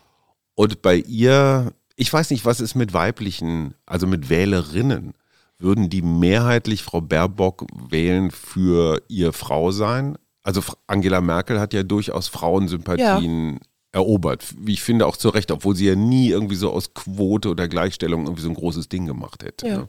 Und 0.56 0.82
bei 0.82 0.96
ihr, 0.96 1.72
ich 1.96 2.12
weiß 2.12 2.28
nicht, 2.28 2.44
was 2.44 2.60
ist 2.60 2.74
mit 2.74 2.92
weiblichen, 2.92 3.72
also 3.86 4.06
mit 4.06 4.28
Wählerinnen? 4.28 5.14
Würden 5.58 5.88
die 5.88 6.02
mehrheitlich 6.02 6.82
Frau 6.82 7.00
Baerbock 7.00 7.64
wählen 7.88 8.30
für 8.30 9.00
ihr 9.08 9.32
Frau 9.32 9.70
sein? 9.70 10.18
Also 10.42 10.60
Angela 10.86 11.22
Merkel 11.22 11.58
hat 11.58 11.72
ja 11.72 11.82
durchaus 11.82 12.28
Frauensympathien 12.28 13.60
erobert, 13.92 14.44
wie 14.58 14.74
ich 14.74 14.82
finde 14.82 15.06
auch 15.06 15.16
zu 15.16 15.30
Recht, 15.30 15.50
obwohl 15.50 15.74
sie 15.74 15.86
ja 15.86 15.96
nie 15.96 16.28
irgendwie 16.28 16.54
so 16.56 16.70
aus 16.70 16.94
Quote 16.94 17.48
oder 17.48 17.68
Gleichstellung 17.68 18.24
irgendwie 18.24 18.42
so 18.42 18.48
ein 18.48 18.54
großes 18.54 18.88
Ding 18.88 19.06
gemacht 19.06 19.42
hätte. 19.42 19.66
Ja. 19.66 19.78
Ne? 19.78 19.88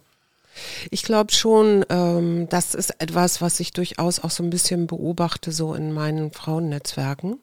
Ich 0.89 1.03
glaube 1.03 1.31
schon, 1.31 1.85
ähm, 1.89 2.49
das 2.49 2.75
ist 2.75 2.93
etwas, 2.99 3.41
was 3.41 3.59
ich 3.59 3.71
durchaus 3.71 4.19
auch 4.19 4.31
so 4.31 4.43
ein 4.43 4.49
bisschen 4.49 4.87
beobachte, 4.87 5.51
so 5.51 5.73
in 5.73 5.93
meinen 5.93 6.31
Frauennetzwerken. 6.31 7.39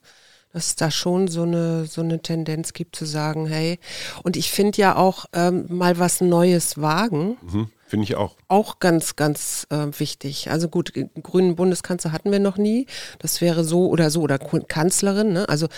Dass 0.52 0.68
es 0.68 0.76
da 0.76 0.90
schon 0.90 1.28
so 1.28 1.42
eine, 1.42 1.84
so 1.84 2.00
eine 2.00 2.22
Tendenz 2.22 2.72
gibt 2.72 2.96
zu 2.96 3.04
sagen, 3.04 3.46
hey, 3.46 3.78
und 4.22 4.34
ich 4.34 4.50
finde 4.50 4.78
ja 4.78 4.96
auch 4.96 5.26
ähm, 5.34 5.66
mal 5.68 5.98
was 5.98 6.20
Neues 6.22 6.80
wagen, 6.80 7.36
Mhm. 7.42 7.68
Finde 7.88 8.04
ich 8.04 8.16
auch. 8.16 8.36
auch 8.48 8.80
ganz, 8.80 9.16
ganz 9.16 9.66
äh, 9.70 9.86
wichtig. 9.98 10.50
Also 10.50 10.68
gut, 10.68 10.92
grünen 11.22 11.56
Bundeskanzler 11.56 12.12
hatten 12.12 12.30
wir 12.30 12.38
noch 12.38 12.58
nie. 12.58 12.86
Das 13.18 13.40
wäre 13.40 13.64
so 13.64 13.88
oder 13.88 14.10
so, 14.10 14.20
oder 14.20 14.38
Kanzlerin, 14.38 15.32
ne? 15.32 15.48
Also 15.48 15.68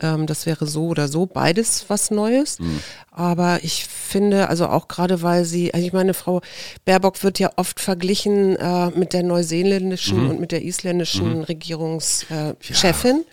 ähm, 0.00 0.26
das 0.26 0.44
wäre 0.44 0.66
so 0.66 0.88
oder 0.88 1.08
so, 1.08 1.24
beides 1.24 1.86
was 1.88 2.10
Neues. 2.10 2.58
Aber 3.10 3.60
ich 3.62 3.86
finde, 3.86 4.48
also 4.48 4.66
auch 4.66 4.88
gerade 4.88 5.22
weil 5.22 5.44
sie, 5.44 5.72
also 5.72 5.86
ich 5.86 5.92
meine, 5.92 6.12
Frau 6.12 6.42
Baerbock 6.84 7.22
wird 7.22 7.38
ja 7.38 7.50
oft 7.56 7.80
verglichen 7.80 8.56
äh, 8.56 8.90
mit 8.90 9.12
der 9.12 9.22
neuseeländischen 9.22 10.30
und 10.30 10.40
mit 10.40 10.52
der 10.52 10.62
isländischen 10.62 11.44
Regierungschefin. 11.44 12.56
Äh, 12.60 12.74
Chefin. 12.74 13.24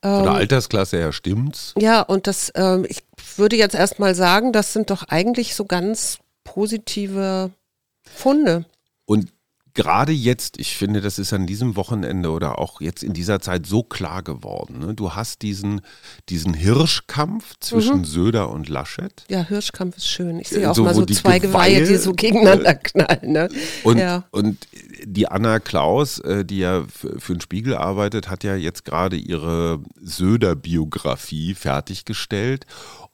Von 0.00 0.22
der 0.22 0.32
Altersklasse 0.32 0.96
her 0.96 1.12
stimmt's. 1.12 1.74
Ja, 1.76 2.02
und 2.02 2.26
das, 2.26 2.52
ähm, 2.54 2.86
ich 2.88 3.02
würde 3.36 3.56
jetzt 3.56 3.74
erstmal 3.74 4.14
sagen, 4.14 4.52
das 4.52 4.72
sind 4.72 4.90
doch 4.90 5.04
eigentlich 5.04 5.54
so 5.56 5.64
ganz 5.64 6.18
positive 6.44 7.50
Funde. 8.14 8.64
Und 9.04 9.32
gerade 9.78 10.10
jetzt, 10.10 10.58
ich 10.58 10.76
finde, 10.76 11.00
das 11.00 11.20
ist 11.20 11.32
an 11.32 11.46
diesem 11.46 11.76
Wochenende 11.76 12.30
oder 12.30 12.58
auch 12.58 12.80
jetzt 12.80 13.04
in 13.04 13.12
dieser 13.12 13.38
Zeit 13.38 13.64
so 13.64 13.84
klar 13.84 14.24
geworden. 14.24 14.80
Ne? 14.80 14.92
Du 14.92 15.12
hast 15.12 15.42
diesen, 15.42 15.82
diesen 16.28 16.52
Hirschkampf 16.52 17.54
zwischen 17.60 18.02
Söder 18.02 18.50
und 18.50 18.68
Laschet. 18.68 19.24
Ja, 19.28 19.44
Hirschkampf 19.44 19.98
ist 19.98 20.08
schön. 20.08 20.40
Ich 20.40 20.48
sehe 20.48 20.68
auch 20.68 20.74
So, 20.74 20.82
mal 20.82 20.96
so 20.96 21.06
zwei 21.06 21.38
Geweihe, 21.38 21.86
die 21.86 21.94
so 21.94 22.12
gegeneinander 22.12 22.74
knallen. 22.74 23.30
Ne? 23.30 23.48
Und, 23.84 23.98
ja. 23.98 24.24
und 24.32 24.66
die 25.04 25.28
Anna 25.28 25.60
Klaus, 25.60 26.18
äh, 26.18 26.44
die 26.44 26.58
ja 26.58 26.84
für 26.88 27.34
den 27.34 27.40
Spiegel 27.40 27.76
arbeitet, 27.76 28.28
hat 28.28 28.42
ja 28.42 28.56
jetzt 28.56 28.84
gerade 28.84 29.14
ihre 29.14 29.78
Söder-Biografie 30.02 31.54
fertiggestellt 31.54 32.66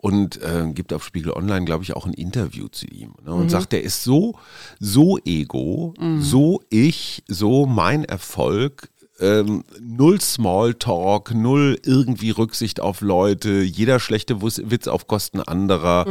und 0.04 0.42
äh, 0.42 0.70
gibt 0.75 0.92
auf 0.92 1.02
Spiegel 1.02 1.32
Online, 1.32 1.64
glaube 1.64 1.82
ich, 1.82 1.96
auch 1.96 2.04
ein 2.04 2.12
Interview 2.12 2.68
zu 2.68 2.84
ihm. 2.87 3.14
Ne? 3.25 3.32
Und 3.32 3.50
sagt, 3.50 3.73
der 3.73 3.82
ist 3.82 4.04
so, 4.04 4.34
so 4.78 5.16
ego, 5.25 5.94
so 6.20 6.61
ich, 6.68 7.25
so 7.26 7.64
mein 7.64 8.04
Erfolg. 8.04 8.90
Ähm, 9.18 9.64
null 9.80 10.20
Smalltalk, 10.20 11.32
null 11.34 11.78
irgendwie 11.87 12.32
Rücksicht 12.32 12.80
auf 12.80 13.00
Leute, 13.00 13.62
jeder 13.62 13.99
schlechte 13.99 14.42
Witz 14.42 14.88
auf 14.88 15.06
Kosten 15.06 15.40
anderer. 15.40 16.04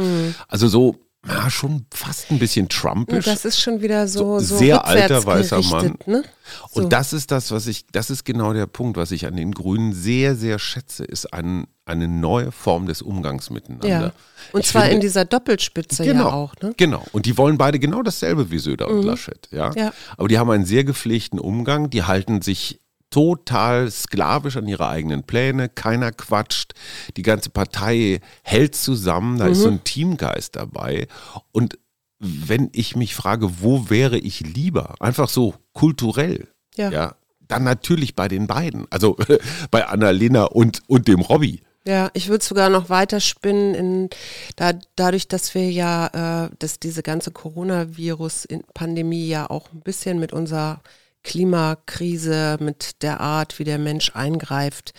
Also 0.48 0.66
so, 0.66 0.96
ja, 1.26 1.48
schon 1.50 1.86
fast 1.92 2.30
ein 2.30 2.38
bisschen 2.38 2.68
Trumpisch. 2.68 3.24
Das 3.24 3.44
ist 3.44 3.60
schon 3.60 3.80
wieder 3.80 4.06
so, 4.08 4.38
So 4.40 4.56
sehr 4.58 4.84
alter, 4.86 5.24
weißer 5.24 5.62
Mann. 5.62 5.96
Ne? 6.06 6.22
So. 6.70 6.82
Und 6.82 6.92
das 6.92 7.12
ist 7.12 7.30
das, 7.30 7.50
was 7.50 7.66
ich, 7.66 7.86
das 7.92 8.10
ist 8.10 8.24
genau 8.24 8.52
der 8.52 8.66
Punkt, 8.66 8.96
was 8.98 9.10
ich 9.10 9.26
an 9.26 9.36
den 9.36 9.52
Grünen 9.52 9.92
sehr, 9.94 10.36
sehr 10.36 10.58
schätze, 10.58 11.04
ist 11.04 11.32
ein, 11.32 11.66
eine 11.86 12.08
neue 12.08 12.52
Form 12.52 12.86
des 12.86 13.00
Umgangs 13.02 13.48
miteinander. 13.50 13.88
ja. 13.88 14.12
Und 14.52 14.60
Ich 14.60 14.66
zwar 14.68 14.82
finde- 14.82 14.96
in 14.96 15.00
dieser 15.00 15.24
Doppelspitze 15.24 16.04
Genau, 16.04 16.28
ja 16.28 16.32
auch. 16.34 16.54
Ne? 16.62 16.74
genau. 16.76 17.02
Und 17.12 17.24
die 17.26 17.38
wollen 17.38 17.56
beide 17.56 17.78
genau 17.78 18.02
dasselbe 18.02 18.50
wie 18.50 18.58
Söder 18.58 18.88
und 18.88 19.02
Laschet. 19.02 19.48
Ja? 19.50 19.72
Ja. 19.74 19.92
Aber 20.18 20.28
die 20.28 20.38
haben 20.38 20.50
einen 20.50 20.66
sehr 20.66 20.84
gepflegten 20.84 21.38
Umgang, 21.38 21.88
die 21.88 22.02
halten 22.02 22.42
sich 22.42 22.80
total 23.14 23.92
sklavisch 23.92 24.56
an 24.56 24.66
ihre 24.66 24.88
eigenen 24.88 25.22
Pläne, 25.22 25.68
keiner 25.68 26.10
quatscht, 26.10 26.72
die 27.16 27.22
ganze 27.22 27.48
Partei 27.48 28.20
hält 28.42 28.74
zusammen, 28.74 29.38
da 29.38 29.46
ist 29.46 29.60
so 29.60 29.68
ein 29.68 29.84
Teamgeist 29.84 30.56
dabei. 30.56 31.06
Und 31.52 31.78
wenn 32.18 32.70
ich 32.72 32.96
mich 32.96 33.14
frage, 33.14 33.62
wo 33.62 33.88
wäre 33.88 34.18
ich 34.18 34.40
lieber? 34.40 34.96
Einfach 34.98 35.28
so 35.28 35.54
kulturell. 35.74 36.48
Ja. 36.74 36.90
ja 36.90 37.14
dann 37.46 37.62
natürlich 37.62 38.16
bei 38.16 38.26
den 38.26 38.48
beiden. 38.48 38.86
Also 38.90 39.16
bei 39.70 39.86
Annalena 39.86 40.46
und, 40.46 40.82
und 40.88 41.06
dem 41.06 41.20
Robby. 41.20 41.62
Ja, 41.86 42.10
ich 42.14 42.26
würde 42.28 42.44
sogar 42.44 42.68
noch 42.68 42.88
weiter 42.88 43.20
spinnen, 43.20 43.74
in, 43.74 44.10
da, 44.56 44.72
dadurch, 44.96 45.28
dass 45.28 45.54
wir 45.54 45.70
ja, 45.70 46.46
äh, 46.46 46.50
dass 46.58 46.80
diese 46.80 47.04
ganze 47.04 47.30
Coronavirus-Pandemie 47.30 49.28
ja 49.28 49.48
auch 49.48 49.70
ein 49.72 49.82
bisschen 49.82 50.18
mit 50.18 50.32
unserer 50.32 50.80
Klimakrise, 51.24 52.58
mit 52.60 53.02
der 53.02 53.20
Art, 53.20 53.58
wie 53.58 53.64
der 53.64 53.78
Mensch 53.78 54.12
eingreift, 54.14 54.92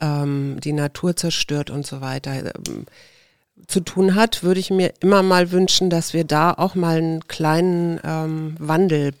ähm, 0.00 0.58
die 0.62 0.72
Natur 0.72 1.14
zerstört 1.14 1.70
und 1.70 1.86
so 1.86 2.00
weiter, 2.00 2.52
ähm, 2.68 2.86
zu 3.66 3.80
tun 3.80 4.14
hat, 4.14 4.42
würde 4.42 4.60
ich 4.60 4.70
mir 4.70 4.94
immer 5.00 5.22
mal 5.22 5.50
wünschen, 5.50 5.90
dass 5.90 6.12
wir 6.12 6.24
da 6.24 6.52
auch 6.52 6.74
mal 6.74 6.98
einen 6.98 7.28
kleinen 7.28 8.00
ähm, 8.04 8.56
Wandel 8.58 9.12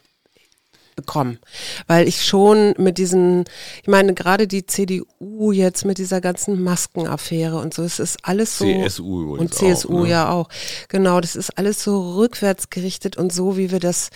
bekommen. 0.98 1.38
Weil 1.86 2.08
ich 2.08 2.24
schon 2.24 2.74
mit 2.76 2.98
diesen, 2.98 3.44
ich 3.82 3.88
meine, 3.88 4.14
gerade 4.14 4.48
die 4.48 4.66
CDU 4.66 5.52
jetzt 5.52 5.84
mit 5.84 5.98
dieser 5.98 6.20
ganzen 6.20 6.60
Maskenaffäre 6.60 7.56
und 7.58 7.72
so, 7.72 7.84
es 7.84 8.00
ist 8.00 8.18
alles 8.24 8.58
so. 8.58 8.64
CSU 8.64 9.36
Und 9.36 9.54
CSU 9.54 9.98
auch, 10.00 10.02
ne? 10.02 10.08
ja 10.08 10.30
auch. 10.30 10.48
Genau, 10.88 11.20
das 11.20 11.36
ist 11.36 11.56
alles 11.56 11.84
so 11.84 12.16
rückwärts 12.16 12.68
gerichtet 12.70 13.16
und 13.16 13.32
so, 13.32 13.56
wie 13.56 13.70
wir 13.70 13.78
das, 13.78 14.10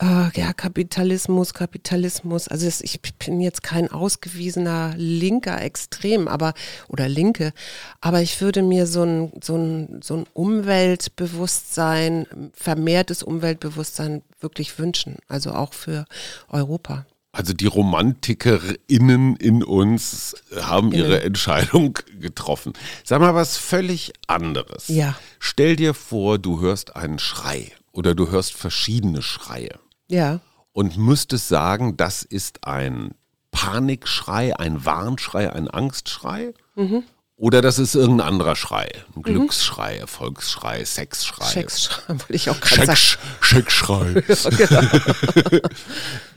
äh, 0.00 0.30
ja, 0.40 0.54
Kapitalismus, 0.54 1.52
Kapitalismus. 1.52 2.48
Also 2.48 2.64
das, 2.64 2.80
ich 2.80 3.02
bin 3.02 3.42
jetzt 3.42 3.62
kein 3.62 3.90
ausgewiesener 3.90 4.94
linker 4.96 5.60
Extrem, 5.60 6.28
aber, 6.28 6.54
oder 6.88 7.10
Linke, 7.10 7.52
aber 8.00 8.22
ich 8.22 8.40
würde 8.40 8.62
mir 8.62 8.86
so 8.86 9.02
ein, 9.02 9.32
so 9.42 9.56
ein, 9.56 10.00
so 10.02 10.16
ein 10.16 10.24
Umweltbewusstsein, 10.32 12.26
vermehrtes 12.54 13.22
Umweltbewusstsein 13.22 14.22
wirklich 14.42 14.78
wünschen. 14.78 15.16
Also 15.28 15.52
auch 15.52 15.72
für 15.72 16.04
Europa. 16.48 17.06
Also 17.32 17.54
die 17.54 17.66
RomantikerInnen 17.66 19.36
in 19.36 19.62
uns 19.64 20.36
haben 20.60 20.92
ihre 20.92 21.16
Innen. 21.16 21.26
Entscheidung 21.28 21.98
getroffen. 22.20 22.74
Sag 23.04 23.20
mal 23.20 23.34
was 23.34 23.56
völlig 23.56 24.12
anderes. 24.26 24.88
Ja. 24.88 25.16
Stell 25.38 25.76
dir 25.76 25.94
vor, 25.94 26.38
du 26.38 26.60
hörst 26.60 26.94
einen 26.94 27.18
Schrei 27.18 27.72
oder 27.92 28.14
du 28.14 28.30
hörst 28.30 28.52
verschiedene 28.54 29.22
Schreie. 29.22 29.78
Ja. 30.08 30.40
und 30.72 30.98
müsstest 30.98 31.48
sagen, 31.48 31.96
das 31.96 32.22
ist 32.22 32.66
ein 32.66 33.14
Panikschrei, 33.50 34.54
ein 34.56 34.84
Warnschrei, 34.84 35.52
ein 35.52 35.68
Angstschrei. 35.68 36.52
Mhm. 36.74 37.04
Oder 37.36 37.62
das 37.62 37.78
ist 37.78 37.94
irgendein 37.94 38.28
anderer 38.28 38.56
Schrei. 38.56 38.90
Ein 39.16 39.22
Glücksschrei, 39.22 39.96
Erfolgsschrei, 39.96 40.84
Sexschrei. 40.84 41.46
Sexschrei, 41.46 42.02
wollte 42.08 42.34
ich 42.34 42.50
auch 42.50 42.60
gerade 42.60 42.86
sagen. 42.86 42.98
Scheckschrei. 43.40 44.22
Ja, 44.28 44.50
genau. 44.50 45.58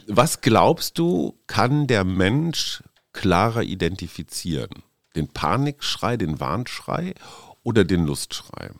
Was 0.07 0.41
glaubst 0.41 0.97
du, 0.97 1.37
kann 1.47 1.87
der 1.87 2.03
Mensch 2.03 2.83
klarer 3.11 3.63
identifizieren? 3.63 4.83
Den 5.15 5.27
Panikschrei, 5.27 6.17
den 6.17 6.39
Warnschrei 6.39 7.13
oder 7.63 7.83
den 7.83 8.05
Lustschrei? 8.05 8.71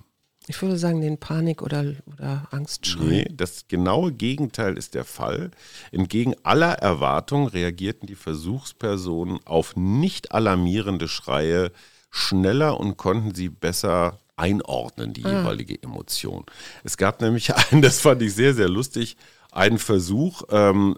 Ich 0.47 0.61
würde 0.61 0.77
sagen, 0.77 1.01
den 1.01 1.17
Panik- 1.17 1.63
oder, 1.63 1.95
oder 2.13 2.47
Angstschrei. 2.51 3.03
Nee, 3.03 3.27
das 3.33 3.67
genaue 3.67 4.11
Gegenteil 4.11 4.77
ist 4.77 4.93
der 4.93 5.05
Fall. 5.05 5.49
Entgegen 5.91 6.35
aller 6.43 6.73
Erwartungen 6.73 7.47
reagierten 7.47 8.05
die 8.05 8.15
Versuchspersonen 8.15 9.39
auf 9.45 9.75
nicht 9.75 10.31
alarmierende 10.31 11.07
Schreie 11.07 11.71
schneller 12.15 12.79
und 12.79 12.95
konnten 12.95 13.35
sie 13.35 13.49
besser 13.49 14.19
einordnen, 14.37 15.13
die 15.13 15.21
jeweilige 15.21 15.81
Emotion. 15.81 16.45
Es 16.83 16.97
gab 16.97 17.21
nämlich 17.21 17.53
einen, 17.71 17.81
das 17.81 17.99
fand 17.99 18.21
ich 18.21 18.33
sehr, 18.33 18.53
sehr 18.53 18.69
lustig, 18.69 19.17
einen 19.51 19.79
Versuch, 19.79 20.43
ähm, 20.49 20.97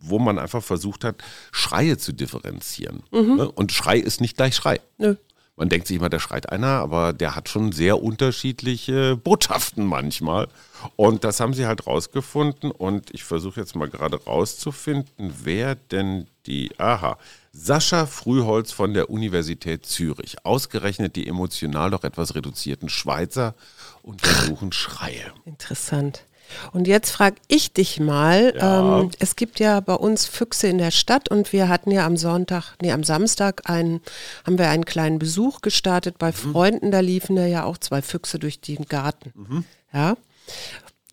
wo 0.00 0.18
man 0.18 0.38
einfach 0.38 0.62
versucht 0.62 1.04
hat, 1.04 1.16
Schreie 1.52 1.96
zu 1.96 2.12
differenzieren. 2.12 3.02
Ne? 3.36 3.50
Und 3.50 3.72
Schrei 3.72 3.98
ist 3.98 4.20
nicht 4.20 4.36
gleich 4.36 4.54
Schrei. 4.54 4.80
Nö. 4.98 5.16
Man 5.56 5.68
denkt 5.68 5.88
sich 5.88 5.96
immer, 5.96 6.08
da 6.08 6.20
schreit 6.20 6.52
einer, 6.52 6.68
aber 6.68 7.12
der 7.12 7.34
hat 7.34 7.48
schon 7.48 7.72
sehr 7.72 8.00
unterschiedliche 8.00 9.16
Botschaften 9.16 9.84
manchmal. 9.84 10.46
Und 10.94 11.24
das 11.24 11.40
haben 11.40 11.52
sie 11.52 11.66
halt 11.66 11.84
rausgefunden. 11.84 12.70
Und 12.70 13.12
ich 13.12 13.24
versuche 13.24 13.58
jetzt 13.58 13.74
mal 13.74 13.88
gerade 13.88 14.22
rauszufinden, 14.22 15.34
wer 15.42 15.74
denn 15.74 16.28
die. 16.46 16.70
Aha. 16.78 17.18
Sascha 17.52 18.06
Frühholz 18.06 18.72
von 18.72 18.94
der 18.94 19.10
Universität 19.10 19.86
Zürich. 19.86 20.44
Ausgerechnet 20.44 21.16
die 21.16 21.26
emotional 21.26 21.90
doch 21.90 22.04
etwas 22.04 22.34
reduzierten 22.34 22.88
Schweizer 22.88 23.54
untersuchen 24.02 24.72
Schreie. 24.72 25.32
Interessant. 25.44 26.24
Und 26.72 26.88
jetzt 26.88 27.10
frage 27.10 27.36
ich 27.48 27.72
dich 27.74 28.00
mal, 28.00 28.54
Ja. 28.56 29.00
ähm, 29.00 29.10
es 29.18 29.36
gibt 29.36 29.60
ja 29.60 29.80
bei 29.80 29.94
uns 29.94 30.24
Füchse 30.26 30.66
in 30.68 30.78
der 30.78 30.90
Stadt 30.90 31.30
und 31.30 31.52
wir 31.52 31.68
hatten 31.68 31.90
ja 31.90 32.06
am 32.06 32.16
Sonntag, 32.16 32.74
nee, 32.80 32.92
am 32.92 33.04
Samstag 33.04 33.68
einen, 33.68 34.00
haben 34.46 34.56
wir 34.58 34.70
einen 34.70 34.86
kleinen 34.86 35.18
Besuch 35.18 35.60
gestartet 35.60 36.16
bei 36.18 36.32
Freunden, 36.32 36.90
da 36.90 37.00
liefen 37.00 37.36
da 37.36 37.44
ja 37.44 37.64
auch 37.64 37.76
zwei 37.76 38.00
Füchse 38.00 38.38
durch 38.38 38.60
den 38.60 38.86
Garten. 38.86 39.64
Ja. 39.92 40.16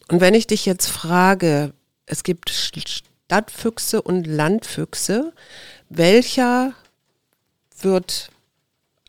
Und 0.09 0.21
wenn 0.21 0.35
ich 0.35 0.47
dich 0.47 0.65
jetzt 0.65 0.87
frage, 0.87 1.73
es 2.05 2.23
gibt 2.23 2.49
Stadtfüchse 2.49 4.01
und 4.01 4.27
Landfüchse, 4.27 5.33
welcher 5.89 6.73
wird 7.79 8.29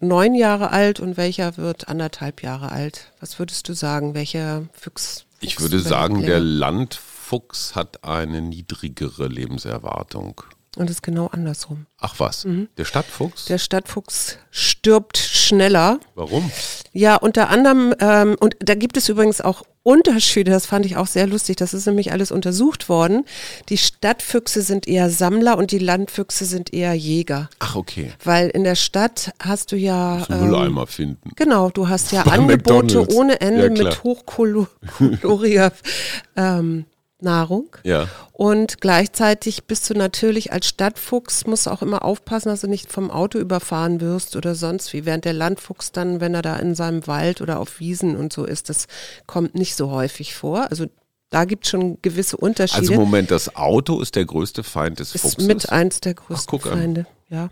neun 0.00 0.34
Jahre 0.34 0.70
alt 0.70 1.00
und 1.00 1.16
welcher 1.16 1.56
wird 1.56 1.88
anderthalb 1.88 2.42
Jahre 2.42 2.72
alt? 2.72 3.12
Was 3.20 3.38
würdest 3.38 3.68
du 3.68 3.72
sagen? 3.74 4.14
Welcher 4.14 4.68
Füchs? 4.72 5.26
Ich 5.40 5.54
Fuchs 5.54 5.62
würde 5.64 5.76
überlebt 5.76 5.88
sagen, 5.88 6.22
der? 6.22 6.40
Landfuchs 6.40 7.74
hat 7.74 8.04
eine 8.04 8.40
niedrigere 8.42 9.28
Lebenserwartung. 9.28 10.42
Und 10.76 10.90
es 10.90 10.96
ist 10.96 11.02
genau 11.02 11.28
andersrum. 11.28 11.86
Ach 11.98 12.14
was, 12.18 12.46
der 12.76 12.84
Stadtfuchs? 12.84 13.46
Der 13.46 13.58
Stadtfuchs 13.58 14.38
stirbt 14.50 15.16
schneller. 15.16 15.98
Warum? 16.14 16.50
Ja, 16.92 17.16
unter 17.16 17.48
anderem, 17.48 17.94
ähm, 17.98 18.36
und 18.38 18.56
da 18.60 18.74
gibt 18.74 18.96
es 18.98 19.08
übrigens 19.08 19.40
auch 19.40 19.62
Unterschiede, 19.82 20.50
das 20.50 20.66
fand 20.66 20.84
ich 20.84 20.96
auch 20.96 21.06
sehr 21.06 21.26
lustig, 21.26 21.56
das 21.56 21.72
ist 21.72 21.86
nämlich 21.86 22.12
alles 22.12 22.30
untersucht 22.32 22.88
worden. 22.88 23.24
Die 23.68 23.78
Stadtfüchse 23.78 24.60
sind 24.62 24.86
eher 24.88 25.08
Sammler 25.10 25.56
und 25.56 25.70
die 25.70 25.78
Landfüchse 25.78 26.44
sind 26.44 26.74
eher 26.74 26.92
Jäger. 26.92 27.48
Ach, 27.60 27.76
okay. 27.76 28.12
Weil 28.24 28.48
in 28.50 28.64
der 28.64 28.74
Stadt 28.74 29.32
hast 29.40 29.72
du 29.72 29.76
ja. 29.76 30.24
Das 30.28 30.40
Mülleimer 30.40 30.86
finden. 30.86 31.30
Genau, 31.36 31.70
du 31.70 31.88
hast 31.88 32.12
ja 32.12 32.24
Bei 32.24 32.32
Angebote 32.32 32.84
McDonald's. 32.96 33.14
ohne 33.14 33.40
Ende 33.40 33.66
Ja, 33.66 33.84
mit 33.84 34.02
hochkaloriger 34.04 35.72
ähm, 36.36 36.84
Nahrung. 37.20 37.74
Ja. 37.82 38.08
Und 38.32 38.80
gleichzeitig 38.80 39.64
bist 39.64 39.88
du 39.88 39.94
natürlich 39.94 40.52
als 40.52 40.66
Stadtfuchs, 40.66 41.46
musst 41.46 41.66
du 41.66 41.70
auch 41.70 41.82
immer 41.82 42.04
aufpassen, 42.04 42.50
dass 42.50 42.60
du 42.60 42.68
nicht 42.68 42.92
vom 42.92 43.10
Auto 43.10 43.38
überfahren 43.38 44.00
wirst 44.00 44.36
oder 44.36 44.54
sonst 44.54 44.92
wie. 44.92 45.06
Während 45.06 45.24
der 45.24 45.32
Landfuchs 45.32 45.92
dann, 45.92 46.20
wenn 46.20 46.34
er 46.34 46.42
da 46.42 46.56
in 46.56 46.74
seinem 46.74 47.06
Wald 47.06 47.40
oder 47.40 47.58
auf 47.58 47.80
Wiesen 47.80 48.16
und 48.16 48.32
so 48.32 48.44
ist, 48.44 48.68
das 48.68 48.86
kommt 49.26 49.54
nicht 49.54 49.76
so 49.76 49.90
häufig 49.90 50.34
vor. 50.34 50.70
Also 50.70 50.86
da 51.30 51.44
gibt 51.44 51.64
es 51.64 51.70
schon 51.70 51.98
gewisse 52.02 52.36
Unterschiede. 52.36 52.80
Also 52.80 52.94
Moment, 52.94 53.30
das 53.30 53.56
Auto 53.56 54.00
ist 54.00 54.14
der 54.14 54.26
größte 54.26 54.62
Feind 54.62 55.00
des 55.00 55.14
ist 55.14 55.22
Fuchses. 55.22 55.46
mit 55.46 55.70
eins 55.70 56.00
der 56.00 56.14
größten 56.14 56.50
guck 56.50 56.66
an. 56.70 56.78
Feinde. 56.78 57.06
Ja. 57.28 57.48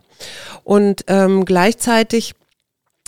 Und 0.62 1.05
ähm, 1.09 1.45
gleichzeitig 1.45 2.35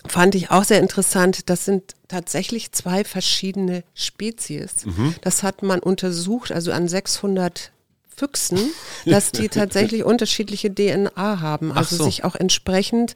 fand 0.09 0.35
ich 0.35 0.51
auch 0.51 0.65
sehr 0.65 0.81
interessant, 0.81 1.49
das 1.49 1.65
sind 1.65 1.95
tatsächlich 2.09 2.73
zwei 2.73 3.05
verschiedene 3.05 3.85
Spezies. 3.95 4.87
Mhm. 4.87 5.15
Das 5.23 5.43
hat 5.43 5.63
man 5.63 5.81
untersucht, 5.81 6.53
also 6.53 6.73
an 6.73 6.89
600 6.89 7.73
Füchsen, 8.17 8.59
dass 9.07 9.31
die 9.33 9.49
tatsächlich 9.49 10.05
unterschiedliche 10.05 10.75
DNA 10.75 11.41
haben. 11.41 11.73
Also 11.73 11.97
so. 11.97 12.05
sich 12.05 12.25
auch 12.25 12.35
entsprechend, 12.35 13.15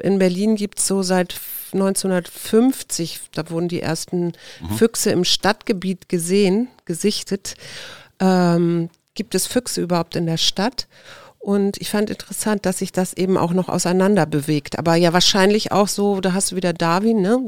in 0.00 0.18
Berlin 0.18 0.56
gibt 0.56 0.78
es 0.78 0.86
so 0.86 1.02
seit 1.02 1.34
1950, 1.72 3.20
da 3.32 3.50
wurden 3.50 3.68
die 3.68 3.80
ersten 3.82 4.32
Mhm. 4.60 4.76
Füchse 4.76 5.10
im 5.10 5.24
Stadtgebiet 5.24 6.08
gesehen, 6.08 6.68
gesichtet. 6.86 7.54
Ähm, 8.20 8.88
gibt 9.14 9.34
es 9.34 9.46
Füchse 9.46 9.80
überhaupt 9.82 10.16
in 10.16 10.26
der 10.26 10.38
Stadt? 10.38 10.86
Und 11.38 11.80
ich 11.80 11.88
fand 11.88 12.10
interessant, 12.10 12.66
dass 12.66 12.78
sich 12.78 12.92
das 12.92 13.12
eben 13.14 13.38
auch 13.38 13.52
noch 13.52 13.68
auseinander 13.68 14.26
bewegt. 14.26 14.78
Aber 14.78 14.96
ja, 14.96 15.12
wahrscheinlich 15.12 15.70
auch 15.72 15.88
so, 15.88 16.20
da 16.20 16.32
hast 16.32 16.50
du 16.52 16.56
wieder 16.56 16.72
Darwin, 16.72 17.22
ne? 17.22 17.38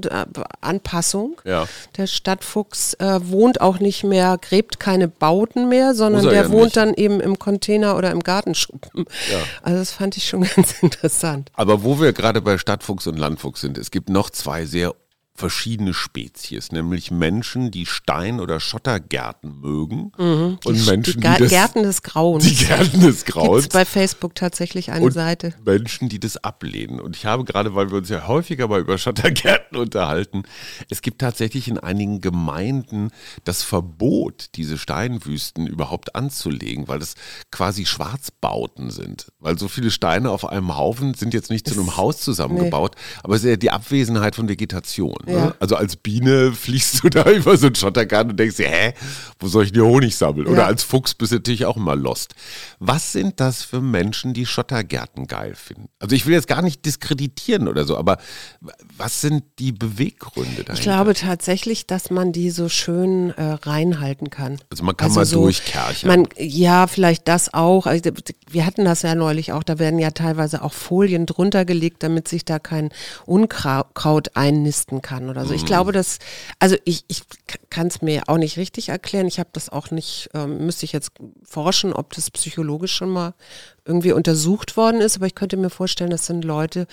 Anpassung. 0.61 1.41
Ja. 1.45 1.67
Der 1.97 2.07
Stadtfuchs 2.07 2.95
äh, 2.95 3.21
wohnt 3.25 3.61
auch 3.61 3.81
nicht 3.81 4.05
mehr, 4.05 4.39
gräbt 4.41 4.79
keine 4.79 5.09
Bauten 5.09 5.69
mehr, 5.69 5.95
sondern 5.95 6.25
er 6.25 6.31
der 6.31 6.43
ja 6.45 6.51
wohnt 6.51 6.65
nicht. 6.65 6.77
dann 6.77 6.95
eben 6.95 7.21
im 7.21 7.39
Container 7.39 7.97
oder 7.97 8.11
im 8.13 8.21
Gartenschuppen. 8.21 9.07
Ja. 9.31 9.39
Also 9.63 9.79
das 9.79 9.93
fand 9.93 10.17
ich 10.17 10.27
schon 10.29 10.43
ganz 10.57 10.81
interessant. 10.83 11.51
Aber 11.55 11.83
wo 11.83 12.01
wir 12.01 12.13
gerade 12.13 12.41
bei 12.41 12.59
Stadtfuchs 12.59 13.07
und 13.07 13.19
Landfuchs 13.19 13.61
sind, 13.61 13.77
es 13.77 13.91
gibt 13.91 14.09
noch 14.09 14.31
zwei 14.31 14.67
sehr 14.67 14.95
verschiedene 15.41 15.93
Spezies, 15.95 16.71
nämlich 16.71 17.11
Menschen, 17.11 17.71
die 17.71 17.87
Stein- 17.87 18.39
oder 18.41 18.61
Schottergärten 18.61 19.61
mögen 19.61 20.13
und 20.17 20.59
Menschen, 20.67 20.97
Mhm. 20.99 21.03
die 21.03 21.13
die, 21.15 21.21
Ga 21.21 21.37
das, 21.39 21.49
Gärten 21.51 21.83
des 21.83 22.03
Grauens. 22.03 22.45
die 22.45 22.55
Gärten 22.65 23.01
des 23.01 23.25
Gibt 23.25 23.37
Grauens 23.37 23.63
es 23.65 23.69
bei 23.71 23.85
Facebook 23.85 24.35
tatsächlich 24.35 24.93
eine 24.93 25.05
und 25.07 25.13
Seite. 25.13 25.55
Menschen, 25.65 26.09
die 26.09 26.21
das 26.21 26.37
ablehnen. 26.37 27.01
Und 27.01 27.17
ich 27.17 27.27
habe 27.27 27.45
gerade, 27.45 27.75
weil 27.75 27.91
wir 27.91 27.99
uns 27.99 28.09
ja 28.09 28.29
häufiger 28.29 28.69
mal 28.69 28.81
über 28.81 28.99
Schottergärten 28.99 29.77
unterhalten, 29.79 30.43
es 30.89 31.03
gibt 31.03 31.21
tatsächlich 31.21 31.67
in 31.69 31.79
einigen 31.79 32.21
Gemeinden 32.21 33.11
das 33.45 33.63
Verbot, 33.63 34.51
diese 34.55 34.79
Steinwüsten 34.79 35.67
überhaupt 35.67 36.15
anzulegen, 36.15 36.87
weil 36.89 36.99
das 36.99 37.15
quasi 37.51 37.87
Schwarzbauten 37.87 38.91
sind. 38.91 39.33
Weil 39.41 39.59
so 39.59 39.69
viele 39.69 39.91
Steine 39.91 40.31
auf 40.31 40.47
einem 40.47 40.77
Haufen 40.77 41.15
sind 41.15 41.35
jetzt 41.35 41.51
nicht 41.51 41.67
zu 41.67 41.75
einem 41.75 41.97
Haus 41.97 42.21
zusammengebaut, 42.21 42.95
aber 43.23 43.35
es 43.37 43.45
ist 43.45 43.51
ja 43.51 43.57
die 43.57 43.71
Abwesenheit 43.71 44.35
von 44.37 44.49
Vegetation. 44.49 45.17
Ne? 45.31 45.37
Ja. 45.37 45.55
Also 45.61 45.77
als 45.77 45.97
Biene 45.97 46.53
fliegst 46.55 47.03
du 47.03 47.09
da 47.09 47.31
über 47.31 47.57
so 47.57 47.67
einen 47.67 47.75
Schottergarten 47.75 48.33
und 48.33 48.37
denkst 48.39 48.57
dir, 48.57 48.69
hä, 48.69 48.95
wo 49.39 49.49
soll 49.49 49.65
ich 49.65 49.73
denn 49.73 49.83
hier 49.83 49.91
Honig 49.91 50.17
sammeln? 50.17 50.47
Oder 50.47 50.63
Ja. 50.63 50.67
als 50.67 50.83
Fuchs 50.83 51.15
bist 51.15 51.33
du 51.33 51.37
natürlich 51.37 51.67
auch 51.67 51.77
immer 51.77 51.97
lost. 51.97 52.35
Was 52.79 53.13
sind 53.13 53.41
das 53.41 53.63
für 53.63 53.81
Menschen, 53.81 54.35
die 54.35 54.47
Schottergärten 54.47 55.27
geil 55.27 55.55
finden? 55.55 55.89
Also 55.99 56.15
ich 56.17 56.27
will 56.27 56.35
jetzt 56.35 56.49
gar 56.49 56.63
nicht 56.63 56.85
diskreditieren 56.87 57.69
oder 57.69 57.85
so, 57.85 57.97
aber 57.97 58.19
was 58.97 59.21
sind 59.21 59.45
die 59.59 59.73
Beweggründe 59.73 60.51
dahinter? 60.65 60.75
Ich 60.75 60.83
glaube 60.83 61.15
tatsächlich, 61.15 61.87
dass 61.87 62.11
man 62.11 62.33
die 62.33 62.51
so 62.51 62.69
schön 62.69 63.31
äh, 63.31 63.43
reinhalten 63.63 64.31
kann. 64.31 64.59
Also 64.71 64.85
man 64.85 64.97
kann 64.97 65.13
mal 65.13 65.27
durchkerchern. 65.27 66.09
Man, 66.09 66.29
ja, 66.37 66.87
vielleicht 66.87 67.29
das 67.29 67.53
auch. 67.53 67.87
Also, 67.87 68.11
wir 68.51 68.67
hatten 68.67 68.85
das 68.85 69.03
ja 69.03 69.15
neulich 69.15 69.53
auch. 69.53 69.63
Da 69.63 69.79
werden 69.79 69.99
ja 69.99 70.11
teilweise 70.11 70.63
auch 70.63 70.73
Folien 70.73 71.27
drunter 71.27 71.65
gelegt, 71.65 72.03
damit 72.03 72.29
sich 72.29 72.45
da 72.45 72.59
kein 72.59 72.91
Unkraut 73.27 74.37
einnisten 74.37 75.03
kann 75.03 75.10
oder 75.29 75.45
so. 75.45 75.53
Ich 75.55 75.63
Mhm. 75.63 75.67
glaube, 75.67 75.93
dass, 75.93 76.19
also 76.59 76.77
ich, 76.85 77.05
ich 77.09 77.23
kann 77.69 77.89
es 77.89 78.01
mir 78.03 78.23
auch 78.29 78.39
nicht 78.39 78.57
richtig 78.57 78.89
erklären. 78.91 79.27
Ich 79.27 79.39
habe 79.39 79.51
das 79.53 79.69
auch 79.69 79.91
nicht, 79.91 80.31
ähm, 80.35 80.65
müsste 80.67 80.85
ich 80.85 80.93
jetzt 80.93 81.13
forschen, 81.45 81.93
ob 81.93 82.13
das 82.15 82.31
psychologisch 82.31 82.93
schon 82.95 83.11
mal 83.11 83.35
irgendwie 83.85 84.13
untersucht 84.13 84.77
worden 84.77 85.01
ist. 85.01 85.17
Aber 85.17 85.27
ich 85.27 85.35
könnte 85.35 85.57
mir 85.57 85.71
vorstellen, 85.71 86.11
das 86.11 86.27
sind 86.27 86.45
Leute, 86.45 86.87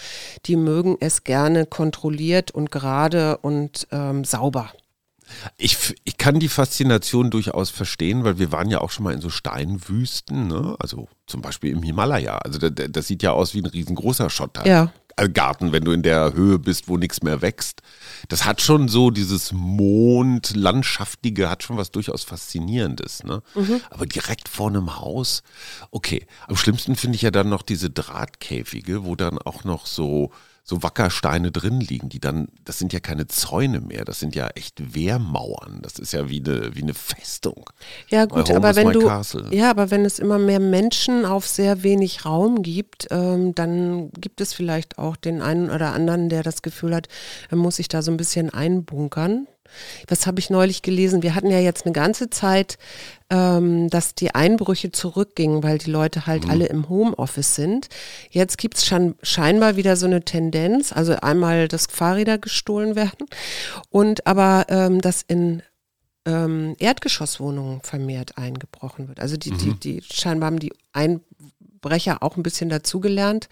die 0.45 0.55
mögen 0.55 0.97
es 0.99 1.23
gerne 1.23 1.65
kontrolliert 1.65 2.51
und 2.51 2.71
gerade 2.71 3.37
und 3.37 3.87
ähm, 3.91 4.23
sauber. 4.25 4.71
Ich, 5.57 5.93
ich 6.05 6.17
kann 6.17 6.39
die 6.39 6.47
Faszination 6.47 7.29
durchaus 7.29 7.69
verstehen, 7.69 8.23
weil 8.23 8.39
wir 8.39 8.53
waren 8.53 8.69
ja 8.69 8.79
auch 8.79 8.91
schon 8.91 9.03
mal 9.03 9.13
in 9.13 9.19
so 9.19 9.29
Steinwüsten, 9.29 10.47
ne? 10.47 10.75
also 10.79 11.07
zum 11.27 11.41
Beispiel 11.41 11.71
im 11.73 11.83
Himalaya. 11.83 12.37
Also 12.37 12.59
da- 12.59 12.69
da- 12.69 12.87
das 12.87 13.07
sieht 13.07 13.23
ja 13.23 13.31
aus 13.33 13.53
wie 13.53 13.59
ein 13.61 13.65
riesengroßer 13.65 14.29
Schotter. 14.29 14.65
Ja. 14.65 14.91
Garten, 15.17 15.71
wenn 15.71 15.83
du 15.83 15.91
in 15.91 16.03
der 16.03 16.33
Höhe 16.33 16.59
bist, 16.59 16.87
wo 16.87 16.97
nichts 16.97 17.23
mehr 17.23 17.41
wächst. 17.41 17.81
Das 18.27 18.45
hat 18.45 18.61
schon 18.61 18.87
so 18.87 19.09
dieses 19.09 19.51
Mondlandschaftige, 19.51 21.49
hat 21.49 21.63
schon 21.63 21.77
was 21.77 21.91
durchaus 21.91 22.23
Faszinierendes. 22.23 23.23
Ne? 23.23 23.41
Mhm. 23.55 23.81
Aber 23.89 24.05
direkt 24.05 24.47
vor 24.47 24.67
einem 24.69 24.99
Haus, 24.99 25.41
okay. 25.91 26.27
Am 26.47 26.55
schlimmsten 26.55 26.95
finde 26.95 27.15
ich 27.15 27.23
ja 27.23 27.31
dann 27.31 27.49
noch 27.49 27.63
diese 27.63 27.89
Drahtkäfige, 27.89 29.03
wo 29.03 29.15
dann 29.15 29.39
auch 29.39 29.63
noch 29.63 29.87
so 29.87 30.31
so 30.69 30.83
Wackersteine 30.83 31.51
drin 31.51 31.79
liegen, 31.79 32.09
die 32.09 32.19
dann, 32.19 32.49
das 32.65 32.77
sind 32.77 32.91
ja 32.91 32.99
keine 32.99 33.27
Zäune 33.27 33.79
mehr, 33.79 34.03
das 34.03 34.19
sind 34.19 34.35
ja 34.35 34.49
echt 34.49 34.93
Wehrmauern. 34.93 35.79
Das 35.81 35.97
ist 35.97 36.11
ja 36.11 36.27
wie 36.27 36.43
eine, 36.45 36.75
wie 36.75 36.81
eine 36.81 36.93
Festung. 36.93 37.69
Ja, 38.09 38.25
gut, 38.25 38.51
aber 38.51 38.75
wenn 38.75 38.91
du, 38.91 39.09
ja, 39.51 39.69
aber 39.69 39.91
wenn 39.91 40.03
es 40.03 40.19
immer 40.19 40.37
mehr 40.37 40.59
Menschen 40.59 41.23
auf 41.23 41.47
sehr 41.47 41.83
wenig 41.83 42.25
Raum 42.25 42.63
gibt, 42.63 43.07
ähm, 43.11 43.55
dann 43.55 44.11
gibt 44.11 44.41
es 44.41 44.53
vielleicht 44.53 44.97
auch 44.97 45.15
den 45.15 45.41
einen 45.41 45.69
oder 45.69 45.93
anderen, 45.93 46.27
der 46.27 46.43
das 46.43 46.61
Gefühl 46.61 46.93
hat, 46.93 47.07
er 47.49 47.55
muss 47.55 47.77
sich 47.77 47.87
da 47.87 48.01
so 48.01 48.11
ein 48.11 48.17
bisschen 48.17 48.49
einbunkern. 48.49 49.47
Was 50.07 50.27
habe 50.27 50.39
ich 50.39 50.49
neulich 50.49 50.81
gelesen? 50.81 51.23
Wir 51.23 51.35
hatten 51.35 51.49
ja 51.49 51.59
jetzt 51.59 51.85
eine 51.85 51.93
ganze 51.93 52.29
Zeit, 52.29 52.77
ähm, 53.29 53.89
dass 53.89 54.15
die 54.15 54.33
Einbrüche 54.33 54.91
zurückgingen, 54.91 55.63
weil 55.63 55.77
die 55.77 55.91
Leute 55.91 56.25
halt 56.25 56.45
mhm. 56.45 56.51
alle 56.51 56.65
im 56.67 56.89
Homeoffice 56.89 57.55
sind. 57.55 57.89
Jetzt 58.29 58.57
gibt 58.57 58.77
es 58.77 58.91
scheinbar 59.21 59.75
wieder 59.75 59.95
so 59.95 60.05
eine 60.05 60.23
Tendenz, 60.23 60.91
also 60.91 61.13
einmal, 61.15 61.67
dass 61.67 61.87
Fahrräder 61.87 62.37
gestohlen 62.37 62.95
werden 62.95 63.27
und 63.89 64.25
aber, 64.27 64.65
ähm, 64.69 65.01
dass 65.01 65.23
in 65.27 65.61
ähm, 66.25 66.75
Erdgeschosswohnungen 66.79 67.81
vermehrt 67.81 68.37
eingebrochen 68.37 69.07
wird. 69.07 69.19
Also 69.19 69.37
die, 69.37 69.51
mhm. 69.51 69.57
die, 69.57 69.73
die 69.73 70.01
scheinbar 70.01 70.47
haben 70.47 70.59
die 70.59 70.73
Ein 70.91 71.21
Brecher 71.81 72.23
auch 72.23 72.37
ein 72.37 72.43
bisschen 72.43 72.69
dazugelernt 72.69 73.49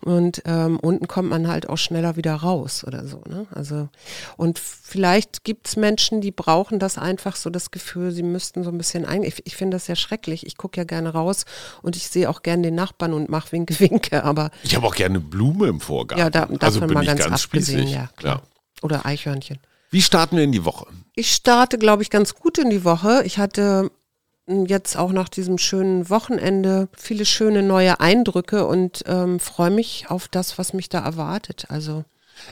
und 0.00 0.42
ähm, 0.44 0.78
unten 0.80 1.08
kommt 1.08 1.30
man 1.30 1.48
halt 1.48 1.68
auch 1.68 1.78
schneller 1.78 2.16
wieder 2.16 2.34
raus 2.34 2.84
oder 2.84 3.06
so. 3.06 3.22
Ne? 3.28 3.46
Also 3.50 3.88
und 4.36 4.58
vielleicht 4.58 5.44
gibt 5.44 5.68
es 5.68 5.76
Menschen, 5.76 6.20
die 6.20 6.30
brauchen 6.30 6.78
das 6.78 6.98
einfach 6.98 7.36
so 7.36 7.50
das 7.50 7.70
Gefühl, 7.70 8.10
sie 8.10 8.22
müssten 8.22 8.64
so 8.64 8.70
ein 8.70 8.78
bisschen 8.78 9.04
ein. 9.04 9.22
Ich, 9.22 9.46
ich 9.46 9.56
finde 9.56 9.76
das 9.76 9.86
sehr 9.86 9.96
schrecklich. 9.96 10.46
Ich 10.46 10.56
gucke 10.56 10.80
ja 10.80 10.84
gerne 10.84 11.10
raus 11.10 11.44
und 11.82 11.96
ich 11.96 12.08
sehe 12.08 12.28
auch 12.30 12.42
gerne 12.42 12.62
den 12.62 12.74
Nachbarn 12.74 13.12
und 13.12 13.28
mache 13.28 13.52
Winke 13.52 13.78
Winke. 13.80 14.24
Aber 14.24 14.50
ich 14.62 14.74
habe 14.74 14.86
auch 14.86 14.94
gerne 14.94 15.20
Blume 15.20 15.68
im 15.68 15.80
Vorgarten. 15.80 16.24
Ja, 16.24 16.30
da, 16.30 16.46
davon 16.46 16.58
also 16.60 16.80
bin 16.80 16.92
mal 16.92 17.06
ganz, 17.06 17.20
ganz 17.20 17.44
abgesehen, 17.44 17.88
ja, 17.88 18.08
klar. 18.16 18.42
Ja. 18.42 18.82
Oder 18.82 19.06
Eichhörnchen. 19.06 19.58
Wie 19.90 20.02
starten 20.02 20.36
wir 20.36 20.44
in 20.44 20.52
die 20.52 20.64
Woche? 20.64 20.86
Ich 21.14 21.32
starte, 21.32 21.78
glaube 21.78 22.02
ich, 22.02 22.10
ganz 22.10 22.34
gut 22.34 22.58
in 22.58 22.70
die 22.70 22.84
Woche. 22.84 23.22
Ich 23.24 23.38
hatte 23.38 23.90
jetzt 24.46 24.96
auch 24.96 25.12
nach 25.12 25.28
diesem 25.28 25.58
schönen 25.58 26.10
Wochenende 26.10 26.88
viele 26.96 27.24
schöne 27.24 27.62
neue 27.62 28.00
Eindrücke 28.00 28.66
und 28.66 29.04
ähm, 29.06 29.40
freue 29.40 29.70
mich 29.70 30.06
auf 30.10 30.28
das, 30.28 30.58
was 30.58 30.72
mich 30.72 30.88
da 30.88 31.00
erwartet. 31.00 31.66
Also 31.68 32.04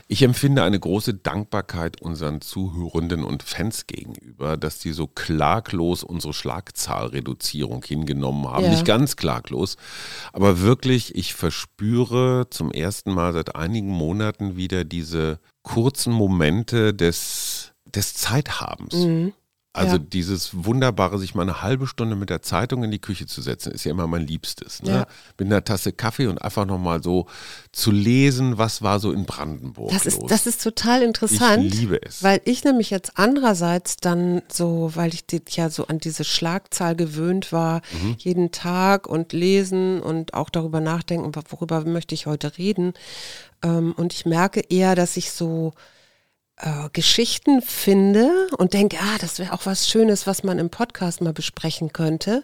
ich 0.07 0.23
empfinde 0.23 0.63
eine 0.63 0.79
große 0.79 1.13
Dankbarkeit 1.13 2.01
unseren 2.01 2.41
Zuhörenden 2.41 3.23
und 3.23 3.43
Fans 3.43 3.87
gegenüber, 3.87 4.57
dass 4.57 4.79
die 4.79 4.91
so 4.91 5.07
klaglos 5.07 6.03
unsere 6.03 6.33
Schlagzahlreduzierung 6.33 7.83
hingenommen 7.83 8.47
haben. 8.47 8.65
Ja. 8.65 8.71
Nicht 8.71 8.85
ganz 8.85 9.15
klaglos, 9.15 9.77
aber 10.31 10.61
wirklich, 10.61 11.15
ich 11.15 11.33
verspüre 11.33 12.47
zum 12.49 12.71
ersten 12.71 13.13
Mal 13.13 13.33
seit 13.33 13.55
einigen 13.55 13.89
Monaten 13.89 14.55
wieder 14.55 14.83
diese 14.83 15.39
kurzen 15.63 16.13
Momente 16.13 16.93
des, 16.93 17.73
des 17.85 18.13
Zeithabens. 18.13 18.93
Mhm. 18.95 19.33
Also 19.75 19.95
ja. 19.95 20.03
dieses 20.03 20.51
wunderbare, 20.53 21.17
sich 21.17 21.33
mal 21.33 21.41
eine 21.41 21.63
halbe 21.63 21.87
Stunde 21.87 22.15
mit 22.15 22.29
der 22.29 22.43
Zeitung 22.43 22.83
in 22.83 22.91
die 22.91 22.99
Küche 22.99 23.25
zu 23.25 23.41
setzen, 23.41 23.71
ist 23.71 23.83
ja 23.83 23.91
immer 23.91 24.05
mein 24.05 24.27
Liebstes. 24.27 24.83
Ne? 24.83 24.91
Ja. 24.91 25.07
Mit 25.39 25.47
einer 25.47 25.63
Tasse 25.63 25.91
Kaffee 25.91 26.27
und 26.27 26.39
einfach 26.39 26.67
nochmal 26.67 27.01
so 27.01 27.25
zu 27.71 27.89
lesen, 27.89 28.59
was 28.59 28.83
war 28.83 28.99
so 28.99 29.11
in 29.11 29.25
Brandenburg. 29.25 29.91
Das 29.91 30.05
ist, 30.05 30.21
das 30.27 30.45
ist 30.45 30.61
total 30.61 31.01
interessant. 31.01 31.65
Ich 31.65 31.73
liebe 31.73 31.99
es. 32.03 32.21
Weil 32.21 32.39
ich 32.45 32.63
nämlich 32.63 32.91
jetzt 32.91 33.13
andererseits 33.15 33.97
dann 33.97 34.43
so, 34.47 34.91
weil 34.93 35.11
ich 35.11 35.23
ja 35.55 35.71
so 35.71 35.87
an 35.87 35.97
diese 35.97 36.23
Schlagzahl 36.23 36.95
gewöhnt 36.95 37.51
war, 37.51 37.81
mhm. 37.99 38.15
jeden 38.19 38.51
Tag 38.51 39.07
und 39.07 39.33
lesen 39.33 40.03
und 40.03 40.35
auch 40.35 40.51
darüber 40.51 40.81
nachdenken, 40.81 41.31
worüber 41.49 41.83
möchte 41.83 42.13
ich 42.13 42.27
heute 42.27 42.59
reden. 42.59 42.93
Ähm, 43.63 43.93
und 43.97 44.13
ich 44.13 44.27
merke 44.27 44.59
eher, 44.69 44.93
dass 44.93 45.17
ich 45.17 45.31
so 45.31 45.73
äh, 46.57 46.89
Geschichten 46.93 47.61
finde 47.61 48.47
und 48.57 48.73
denke, 48.73 48.97
ah, 49.01 49.17
das 49.19 49.39
wäre 49.39 49.53
auch 49.53 49.65
was 49.65 49.89
Schönes, 49.89 50.27
was 50.27 50.43
man 50.43 50.59
im 50.59 50.69
Podcast 50.69 51.21
mal 51.21 51.33
besprechen 51.33 51.93
könnte. 51.93 52.43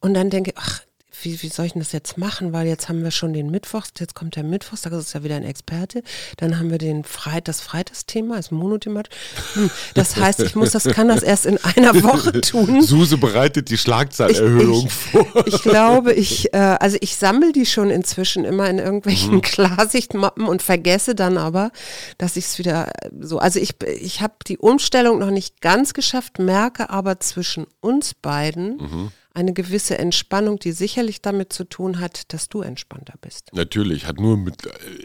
Und 0.00 0.14
dann 0.14 0.30
denke, 0.30 0.52
ach, 0.56 0.82
wie, 1.22 1.42
wie 1.42 1.48
soll 1.48 1.66
ich 1.66 1.72
denn 1.72 1.80
das 1.80 1.92
jetzt 1.92 2.18
machen? 2.18 2.52
Weil 2.52 2.66
jetzt 2.66 2.88
haben 2.88 3.02
wir 3.02 3.10
schon 3.10 3.32
den 3.32 3.50
Mittwoch, 3.50 3.86
jetzt 3.98 4.14
kommt 4.14 4.36
der 4.36 4.44
Mittwoch, 4.44 4.78
da 4.82 4.96
ist 4.98 5.12
ja 5.12 5.24
wieder 5.24 5.36
ein 5.36 5.44
Experte. 5.44 6.02
Dann 6.36 6.58
haben 6.58 6.70
wir 6.70 6.78
den 6.78 7.04
Freit, 7.04 7.48
das 7.48 7.60
Freitagsthema, 7.60 8.36
ist 8.36 8.52
monothematisch. 8.52 9.14
Hm, 9.54 9.70
das 9.94 10.16
heißt, 10.16 10.40
ich 10.40 10.54
muss 10.54 10.72
das, 10.72 10.84
kann 10.84 11.08
das 11.08 11.22
erst 11.22 11.46
in 11.46 11.58
einer 11.58 12.02
Woche 12.02 12.40
tun. 12.40 12.82
Suse 12.82 13.18
bereitet 13.18 13.70
die 13.70 13.78
Schlagzeilerhöhung 13.78 14.88
vor. 14.88 15.26
Ich 15.46 15.62
glaube, 15.62 16.12
ich, 16.12 16.52
äh, 16.54 16.58
also 16.58 16.96
ich 17.00 17.16
sammle 17.16 17.52
die 17.52 17.66
schon 17.66 17.90
inzwischen 17.90 18.44
immer 18.44 18.68
in 18.68 18.78
irgendwelchen 18.78 19.36
mhm. 19.36 19.42
Klarsichtmappen 19.42 20.46
und 20.46 20.62
vergesse 20.62 21.14
dann 21.14 21.38
aber, 21.38 21.70
dass 22.18 22.36
ich 22.36 22.46
es 22.46 22.58
wieder 22.58 22.90
so, 23.20 23.38
also 23.38 23.58
ich, 23.58 23.74
ich 24.00 24.20
habe 24.20 24.34
die 24.46 24.58
Umstellung 24.58 25.18
noch 25.18 25.30
nicht 25.30 25.60
ganz 25.60 25.94
geschafft, 25.94 26.38
merke 26.38 26.90
aber 26.90 27.20
zwischen 27.20 27.66
uns 27.80 28.14
beiden, 28.14 28.76
mhm 28.76 29.12
eine 29.32 29.52
gewisse 29.52 29.98
Entspannung, 29.98 30.58
die 30.58 30.72
sicherlich 30.72 31.22
damit 31.22 31.52
zu 31.52 31.64
tun 31.64 32.00
hat, 32.00 32.32
dass 32.32 32.48
du 32.48 32.62
entspannter 32.62 33.14
bist. 33.20 33.50
Natürlich, 33.52 34.06
hat 34.06 34.18
nur 34.18 34.36
mit, 34.36 34.56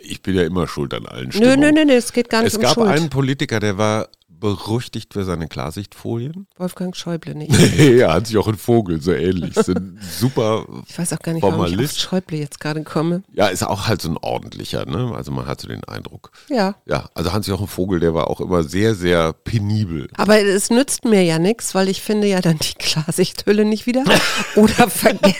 ich 0.01 0.21
bin 0.21 0.35
ja 0.35 0.43
immer 0.43 0.67
schuld 0.67 0.93
an 0.93 1.05
allen 1.05 1.31
Stimmungen. 1.31 1.59
Nö, 1.59 1.71
nö, 1.71 1.85
nö, 1.85 1.93
es 1.93 2.11
geht 2.11 2.29
gar 2.29 2.41
nicht 2.41 2.53
es 2.53 2.57
um 2.57 2.63
Schuld. 2.63 2.77
Es 2.77 2.83
gab 2.83 2.88
einen 2.88 3.09
Politiker, 3.09 3.59
der 3.59 3.77
war 3.77 4.09
berüchtigt 4.39 5.13
für 5.13 5.24
seine 5.24 5.48
Klarsichtfolien. 5.48 6.48
Wolfgang 6.58 6.95
Schäuble 6.95 7.36
nicht. 7.36 7.52
ja, 7.78 8.13
hat 8.13 8.28
sich 8.28 8.38
auch 8.38 8.48
ein 8.48 8.58
Vogel, 8.58 9.02
so 9.02 9.12
ähnlich. 9.12 9.54
Sind 9.65 10.00
super 10.04 10.65
Ich 10.88 10.98
weiß 10.98 11.13
auch 11.13 11.19
gar 11.19 11.34
nicht, 11.34 11.43
warum 11.43 11.65
ich 11.65 11.80
auf 11.80 11.91
Schäuble 11.91 12.38
jetzt 12.38 12.60
gerade 12.60 12.84
komme. 12.84 13.24
Ja, 13.34 13.48
ist 13.48 13.63
auch 13.63 13.88
halt 13.88 14.02
so 14.02 14.10
ein 14.10 14.17
ordentlicher, 14.17 14.86
ne? 14.86 15.13
Also 15.15 15.32
man 15.32 15.48
hat 15.48 15.62
so 15.62 15.67
den 15.67 15.84
Eindruck. 15.84 16.32
Ja. 16.50 16.76
Ja, 16.86 17.10
also 17.13 17.34
Hans-Jochen 17.34 17.67
Vogel, 17.67 18.00
der 18.00 18.13
war 18.13 18.30
auch 18.30 18.41
immer 18.41 18.63
sehr, 18.63 18.95
sehr 18.95 19.34
penibel. 19.34 20.10
Aber 20.15 20.39
es 20.39 20.69
nützt 20.69 21.06
mir 21.06 21.24
ja 21.24 21.39
nichts, 21.39 21.76
weil 21.76 21.89
ich 21.89 22.02
finde 22.02 22.28
ja 22.28 22.41
dann 22.41 22.58
die 22.60 22.74
Klarsichthülle 22.74 23.65
nicht 23.65 23.86
wieder. 23.86 24.04
Oder, 24.56 24.89
verge 24.89 25.34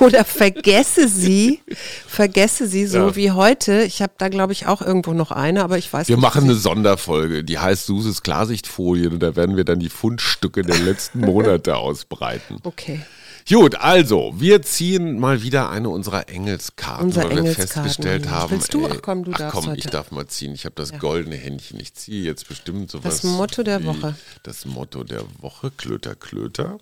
oder 0.00 0.24
vergesse 0.24 1.08
sie, 1.08 1.60
vergesse 2.06 2.66
sie 2.66 2.86
so 2.86 2.98
ja. 2.98 3.16
wie 3.16 3.30
heute. 3.30 3.82
Ich 3.82 4.02
habe 4.02 4.12
da, 4.18 4.28
glaube 4.28 4.52
ich, 4.52 4.66
auch 4.66 4.82
irgendwo 4.82 5.12
noch 5.12 5.30
eine, 5.30 5.64
aber 5.64 5.78
ich 5.78 5.92
weiß 5.92 6.08
Wir 6.08 6.16
nicht. 6.16 6.22
Wir 6.22 6.26
machen 6.26 6.44
eine 6.44 6.54
Sonderfolge, 6.54 7.44
die 7.44 7.58
heißt 7.58 7.86
Suses 7.86 8.22
Klarsichtfolien 8.24 9.12
und 9.12 9.20
da 9.20 9.36
werden 9.36 9.56
wir 9.56 9.64
dann 9.64 9.78
die 9.78 9.88
Fundstücke 9.88 10.62
der 10.62 10.78
letzten 10.78 11.20
Monate 11.24 11.76
ausbreiten. 11.76 12.58
Okay. 12.64 13.00
Gut, 13.48 13.74
also, 13.74 14.32
wir 14.36 14.62
ziehen 14.62 15.18
mal 15.20 15.42
wieder 15.42 15.68
eine 15.68 15.90
unserer 15.90 16.30
Engelskarten, 16.30 17.06
Unser 17.06 17.24
weil 17.24 17.44
wir 17.44 17.52
festgestellt 17.52 18.30
haben. 18.30 18.52
Willst 18.52 18.72
du? 18.72 18.86
Ey, 18.86 18.92
ach 18.94 19.02
komm, 19.02 19.22
du 19.22 19.32
ach 19.34 19.38
darfst 19.38 19.54
komm, 19.54 19.66
heute. 19.66 19.78
ich 19.78 19.86
darf 19.86 20.10
mal 20.10 20.26
ziehen. 20.26 20.54
Ich 20.54 20.64
habe 20.64 20.74
das 20.76 20.92
ja. 20.92 20.98
goldene 20.98 21.36
Händchen. 21.36 21.78
Ich 21.78 21.92
ziehe 21.94 22.24
jetzt 22.24 22.48
bestimmt 22.48 22.90
sowas. 22.90 23.20
Das 23.20 23.22
Motto 23.22 23.62
der 23.62 23.84
Woche. 23.84 24.16
Das 24.44 24.64
Motto 24.64 25.04
der 25.04 25.24
Woche, 25.40 25.70
Klöter, 25.70 26.14
Klöter. 26.14 26.78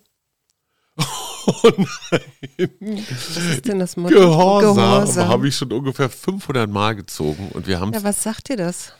Oh 1.45 1.69
nein. 1.75 2.71
Was 3.09 3.37
ist 3.37 3.67
denn 3.67 3.77
das 3.77 3.97
Motto? 3.97 4.15
Gehorsam. 4.15 4.75
Gehorsam. 4.75 5.27
Habe 5.27 5.49
ich 5.49 5.57
schon 5.57 5.73
ungefähr 5.73 6.09
500 6.09 6.69
Mal 6.69 6.95
gezogen 6.95 7.49
und 7.51 7.67
wir 7.67 7.81
haben. 7.81 7.91
Ja, 7.91 8.01
was 8.01 8.23
sagt 8.23 8.47
dir 8.47 8.55
das? 8.55 8.93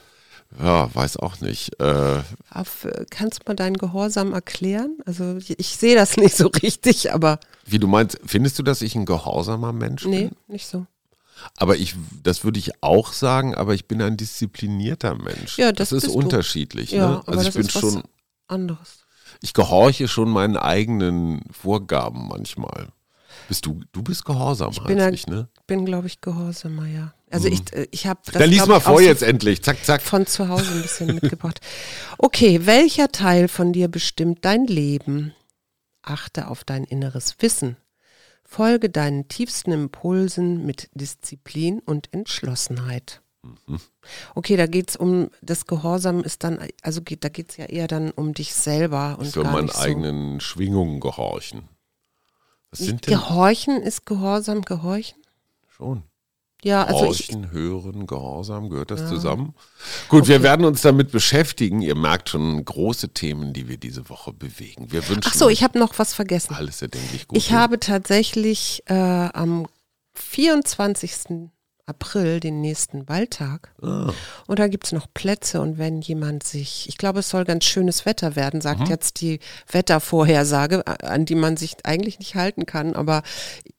Ja, 0.62 0.94
weiß 0.94 1.18
auch 1.18 1.42
nicht. 1.42 1.80
Äh, 1.80 2.22
Auf, 2.52 2.88
kannst 3.10 3.39
du 3.39 3.44
mal 3.48 3.56
deinen 3.56 3.78
Gehorsam 3.78 4.34
erklären? 4.34 4.98
Also 5.06 5.38
ich, 5.38 5.60
ich 5.60 5.78
sehe 5.78 5.96
das 5.96 6.18
nicht 6.18 6.36
so 6.36 6.48
richtig, 6.48 7.13
aber. 7.13 7.39
Wie 7.66 7.80
du 7.80 7.88
meinst, 7.88 8.20
findest 8.26 8.60
du, 8.60 8.63
dass 8.63 8.82
ich 8.82 8.96
ein 8.96 9.06
gehorsamer 9.06 9.74
Mensch 9.74 10.06
nee, 10.06 10.24
bin? 10.24 10.36
Nee, 10.48 10.54
nicht 10.54 10.68
so. 10.68 10.86
Aber 11.58 11.76
ich, 11.78 11.96
das 12.22 12.44
würde 12.44 12.60
ich 12.60 12.84
auch 12.84 13.13
sagen, 13.13 13.56
aber 13.56 13.74
ich 13.74 13.88
bin 13.88 14.02
ein 14.02 14.18
disziplinierter 14.18 15.16
Mensch. 15.16 15.58
Ja, 15.58 15.72
das, 15.72 15.89
das 15.89 16.04
ist 16.04 16.10
unterschiedlich. 16.10 16.92
Du. 16.92 16.98
Ja, 16.98 17.10
ne? 17.10 17.24
Also 17.26 17.50
ich 17.50 17.54
bin 17.54 17.70
schon 17.70 18.04
anderes. 18.48 19.06
Ich 19.42 19.54
gehorche 19.54 20.08
schon 20.08 20.30
meinen 20.30 20.58
eigenen 20.58 21.42
Vorgaben 21.52 22.28
manchmal. 22.28 22.88
Bist 23.48 23.66
du, 23.66 23.82
du 23.92 24.04
bist 24.04 24.26
gehorsam, 24.26 24.72
ich 24.72 24.84
bin, 24.84 25.00
ich, 25.13 25.28
ne? 25.28 25.50
bin 25.68 25.86
glaube 25.86 26.08
ich, 26.08 26.22
gehorsamer, 26.22 26.88
ja. 26.88 27.13
Also 27.34 27.48
mhm. 27.48 27.54
ich, 27.54 27.74
äh, 27.74 27.88
ich 27.91 28.08
habe 28.08 28.19
das. 28.26 28.36
Dann 28.36 28.50
lies 28.50 28.65
mal 28.67 28.80
vor 28.80 29.02
jetzt 29.02 29.24
endlich. 29.24 29.63
Zack, 29.63 29.84
zack. 29.84 30.02
Von 30.02 30.28
zu 30.28 30.50
Hause 30.50 30.72
ein 30.72 30.82
bisschen 30.84 31.08
mitgebracht. 31.22 31.60
Okay, 32.17 32.65
welcher 32.65 33.12
Teil 33.12 33.48
von 33.48 33.74
dir 33.74 33.88
bestimmt 33.88 34.46
dein 34.46 34.67
Leben? 34.67 35.34
Achte 36.04 36.48
auf 36.48 36.63
dein 36.63 36.84
inneres 36.84 37.38
Wissen. 37.39 37.78
Folge 38.43 38.89
deinen 38.89 39.28
tiefsten 39.30 39.72
Impulsen 39.72 40.63
mit 40.65 40.89
Disziplin 40.93 41.80
und 41.80 42.13
Entschlossenheit. 42.13 43.22
Mhm. 43.41 43.80
Okay, 44.36 44.56
da 44.56 44.67
geht 44.67 44.91
es 44.91 44.96
um, 44.96 45.30
das 45.41 45.65
Gehorsam 45.65 46.24
ist 46.24 46.43
dann, 46.43 46.60
also 46.84 47.02
geht, 47.02 47.24
da 47.24 47.30
geht 47.30 47.50
es 47.50 47.58
ja 47.58 47.65
eher 47.65 47.88
dann 47.88 48.12
um 48.12 48.34
dich 48.34 48.54
selber 48.54 49.17
und 49.17 49.26
ich 49.26 49.32
soll 49.32 49.46
meinen 49.46 49.65
nicht 49.65 49.78
eigenen 49.78 50.39
Schwingungen 50.39 51.00
gehorchen. 51.00 51.67
Was 52.69 52.80
sind 52.80 53.08
denn? 53.08 53.15
Gehorchen 53.15 53.82
ist 53.82 54.06
Gehorsam 54.06 54.62
Gehorchen? 54.62 55.17
Schon. 55.67 56.04
Ja, 56.63 56.86
also 56.86 57.08
Horchen, 57.08 57.52
Hören, 57.52 58.08
Gehorsam, 58.08 58.69
gehört 58.69 58.91
das 58.91 59.02
ja. 59.02 59.08
zusammen? 59.08 59.54
Gut, 60.08 60.21
okay. 60.21 60.30
wir 60.30 60.43
werden 60.43 60.65
uns 60.65 60.82
damit 60.82 61.12
beschäftigen. 61.12 61.82
Ihr 61.82 61.95
merkt 61.95 62.30
schon 62.30 62.63
große 62.63 63.10
Themen, 63.10 63.54
die 63.54 63.67
wir 63.67 63.78
diese 63.78 64.10
Woche 64.10 64.32
bewegen. 64.32 64.91
Wir 64.91 65.08
wünschen 65.10 65.30
Ach 65.30 65.34
so, 65.34 65.49
ich 65.49 65.63
habe 65.63 65.78
noch 65.78 65.99
was 65.99 66.13
vergessen. 66.13 66.54
Alles 66.54 66.82
erdenklich 66.82 67.28
gut. 67.28 67.38
Ich 67.38 67.52
habe 67.52 67.80
tatsächlich 67.80 68.84
äh, 68.86 68.93
am 68.93 69.67
24. 70.13 71.49
April 71.86 72.39
den 72.39 72.62
nächsten 72.62 73.10
Waldtag. 73.10 73.73
Ah. 73.82 74.13
Und 74.47 74.60
da 74.60 74.67
gibt 74.67 74.86
es 74.86 74.93
noch 74.93 75.08
Plätze. 75.13 75.60
Und 75.60 75.78
wenn 75.78 75.99
jemand 76.02 76.43
sich, 76.43 76.88
ich 76.88 76.97
glaube, 76.97 77.19
es 77.19 77.30
soll 77.30 77.43
ganz 77.43 77.65
schönes 77.65 78.06
Wetter 78.06 78.38
werden, 78.38 78.62
sagt 78.62 78.82
mhm. 78.82 78.86
jetzt 78.86 79.19
die 79.19 79.39
Wettervorhersage, 79.69 80.88
an 80.88 81.26
die 81.26 81.36
man 81.36 81.58
sich 81.58 81.76
eigentlich 81.86 82.19
nicht 82.19 82.36
halten 82.36 82.65
kann. 82.65 82.95
Aber 82.95 83.21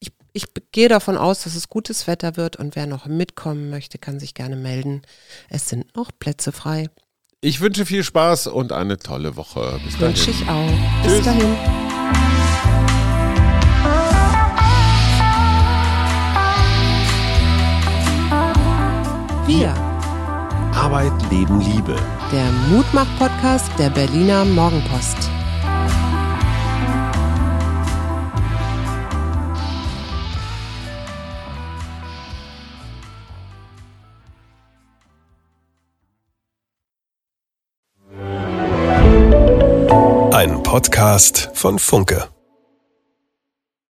ich 0.01 0.12
ich 0.35 0.47
gehe 0.73 0.88
davon 0.88 1.16
aus, 1.16 1.44
dass 1.44 1.55
es 1.55 1.68
gutes 1.68 2.09
Wetter 2.09 2.37
wird 2.37 2.57
und 2.57 2.75
wer 2.75 2.87
noch 2.87 3.07
mitkommen 3.07 3.70
möchte, 3.70 3.99
kann 3.99 4.18
sich 4.18 4.35
gerne 4.35 4.57
melden. 4.57 5.03
Es 5.49 5.68
sind 5.68 5.97
noch 5.97 6.11
Plätze 6.18 6.51
frei. 6.51 6.90
Ich 7.40 7.61
wünsche 7.61 7.87
viel 7.87 8.03
Spaß 8.03 8.49
und 8.49 8.73
eine 8.73 8.99
tolle 8.99 9.37
Woche. 9.37 9.81
Bis 9.85 9.92
dahin. 9.94 10.09
Wünsche 10.09 10.31
ich 10.31 10.49
auch. 10.49 11.03
Bis 11.05 11.12
Tschüss. 11.14 11.25
dahin. 11.25 11.57
Wir. 19.47 19.73
Arbeit, 20.75 21.12
Leben, 21.31 21.61
Liebe. 21.61 21.94
Der 22.33 22.51
Mutmach-Podcast 22.70 23.70
der 23.79 23.90
Berliner 23.90 24.44
Morgenpost. 24.44 25.31
Podcast 40.75 41.51
von 41.55 41.79
Funke. 41.79 42.34